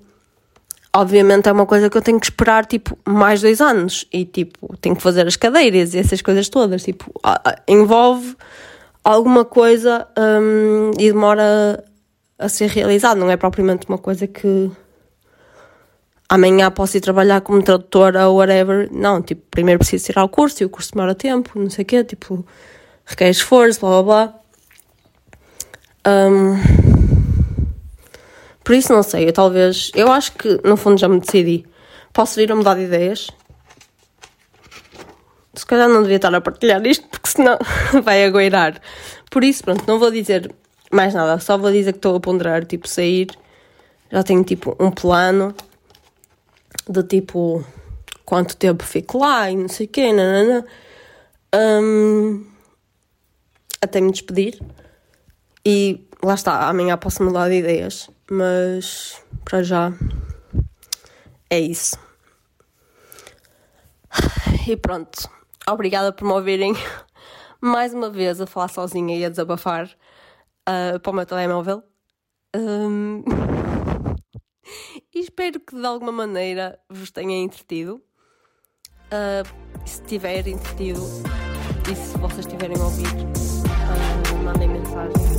obviamente 0.98 1.48
é 1.48 1.52
uma 1.52 1.68
coisa 1.68 1.92
que 1.92 1.98
eu 1.98 2.02
tenho 2.02 2.20
que 2.20 2.26
esperar, 2.26 2.66
tipo, 2.66 2.98
mais 3.06 3.40
dois 3.40 3.62
anos. 3.62 4.08
E, 4.12 4.26
tipo, 4.26 4.76
tenho 4.78 4.96
que 4.96 5.02
fazer 5.02 5.28
as 5.28 5.36
cadeiras 5.36 5.94
e 5.94 6.00
essas 6.00 6.24
coisas 6.24 6.50
todas. 6.50 6.84
Tipo, 6.84 7.12
envolve 7.68 8.36
alguma 9.04 9.46
coisa 9.46 10.08
hum, 10.18 10.92
e 10.98 11.12
demora 11.12 11.84
a 12.40 12.50
ser 12.50 12.70
realizado. 12.70 13.20
Não 13.20 13.30
é 13.30 13.38
propriamente 13.38 13.88
uma 13.88 14.00
coisa 14.00 14.26
que 14.26 14.72
amanhã 16.28 16.72
posso 16.72 16.98
ir 16.98 17.02
trabalhar 17.02 17.42
como 17.42 17.62
tradutora 17.62 18.28
ou 18.28 18.38
whatever. 18.38 18.90
Não, 18.92 19.22
tipo, 19.22 19.44
primeiro 19.52 19.78
preciso 19.78 20.06
tirar 20.06 20.24
o 20.24 20.30
curso 20.30 20.64
e 20.64 20.66
o 20.66 20.70
curso 20.70 20.94
demora 20.94 21.14
tempo, 21.14 21.52
não 21.60 21.70
sei 21.70 21.84
o 21.84 21.86
quê, 21.86 22.04
tipo, 22.04 22.44
requer 23.06 23.30
esforço, 23.30 23.82
blá 23.82 24.02
blá 24.02 24.04
blá. 24.04 24.34
Um, 26.08 26.97
por 28.68 28.76
isso 28.76 28.92
não 28.92 29.02
sei, 29.02 29.30
eu 29.30 29.32
talvez, 29.32 29.94
eu 29.96 30.12
acho 30.12 30.34
que 30.34 30.60
no 30.62 30.76
fundo 30.76 31.00
já 31.00 31.08
me 31.08 31.22
decidi. 31.22 31.66
Posso 32.12 32.36
vir 32.36 32.52
a 32.52 32.56
mudar 32.56 32.76
de 32.76 32.82
ideias. 32.82 33.30
Se 35.54 35.66
calhar 35.66 35.88
não 35.88 36.02
devia 36.02 36.18
estar 36.18 36.36
a 36.36 36.42
partilhar 36.42 36.86
isto 36.86 37.08
porque 37.08 37.30
senão 37.30 37.58
vai 38.04 38.26
agoirar. 38.26 38.82
Por 39.32 39.46
isso, 39.46 39.64
pronto, 39.64 39.86
não 39.88 39.98
vou 39.98 40.12
dizer 40.12 40.54
mais 40.92 41.14
nada, 41.14 41.40
só 41.40 41.58
vou 41.58 41.72
dizer 41.72 41.94
que 41.94 42.00
estou 42.00 42.18
a 42.18 42.20
ponderar, 42.20 42.66
tipo, 42.66 42.90
sair. 42.90 43.30
Já 44.12 44.22
tenho 44.22 44.44
tipo 44.44 44.76
um 44.82 44.92
plano 44.92 45.56
de 46.90 47.04
tipo 47.04 47.64
quanto 48.26 48.58
tempo 48.58 48.84
fico 48.84 49.20
lá 49.20 49.50
e 49.50 49.56
não 49.56 49.70
sei 49.70 49.86
o 49.86 49.90
quê. 49.90 50.10
Um, 51.56 52.46
até 53.82 54.02
me 54.02 54.12
despedir. 54.12 54.60
E 55.70 56.08
lá 56.24 56.34
está, 56.34 56.70
amanhã 56.70 56.98
posso 56.98 57.22
mudar 57.22 57.50
de 57.50 57.56
ideias, 57.56 58.10
mas 58.32 59.22
para 59.44 59.62
já 59.62 59.92
é 61.50 61.60
isso. 61.60 62.00
E 64.66 64.78
pronto, 64.78 65.30
obrigada 65.70 66.14
por 66.14 66.24
me 66.24 66.32
ouvirem 66.32 66.74
mais 67.60 67.94
uma 67.94 68.10
vez 68.10 68.40
a 68.40 68.48
falar 68.48 68.70
sozinha 68.70 69.18
e 69.18 69.26
a 69.26 69.30
desabafar 69.30 69.90
uh, 70.70 70.98
para 71.02 71.12
o 71.12 71.14
meu 71.14 71.26
telemóvel. 71.26 71.84
Um... 72.56 73.26
e 75.14 75.20
espero 75.20 75.60
que 75.60 75.76
de 75.76 75.86
alguma 75.86 76.14
maneira 76.14 76.80
vos 76.90 77.12
tenha 77.12 77.44
entretido. 77.44 78.02
Uh, 79.12 79.86
se 79.86 80.02
tiver 80.04 80.48
entretido 80.48 81.02
e 81.92 81.94
se 81.94 82.18
vocês 82.20 82.46
tiverem 82.46 82.80
ouvido, 82.80 83.22
uh, 83.22 84.44
mandem 84.46 84.70
mensagem 84.70 85.37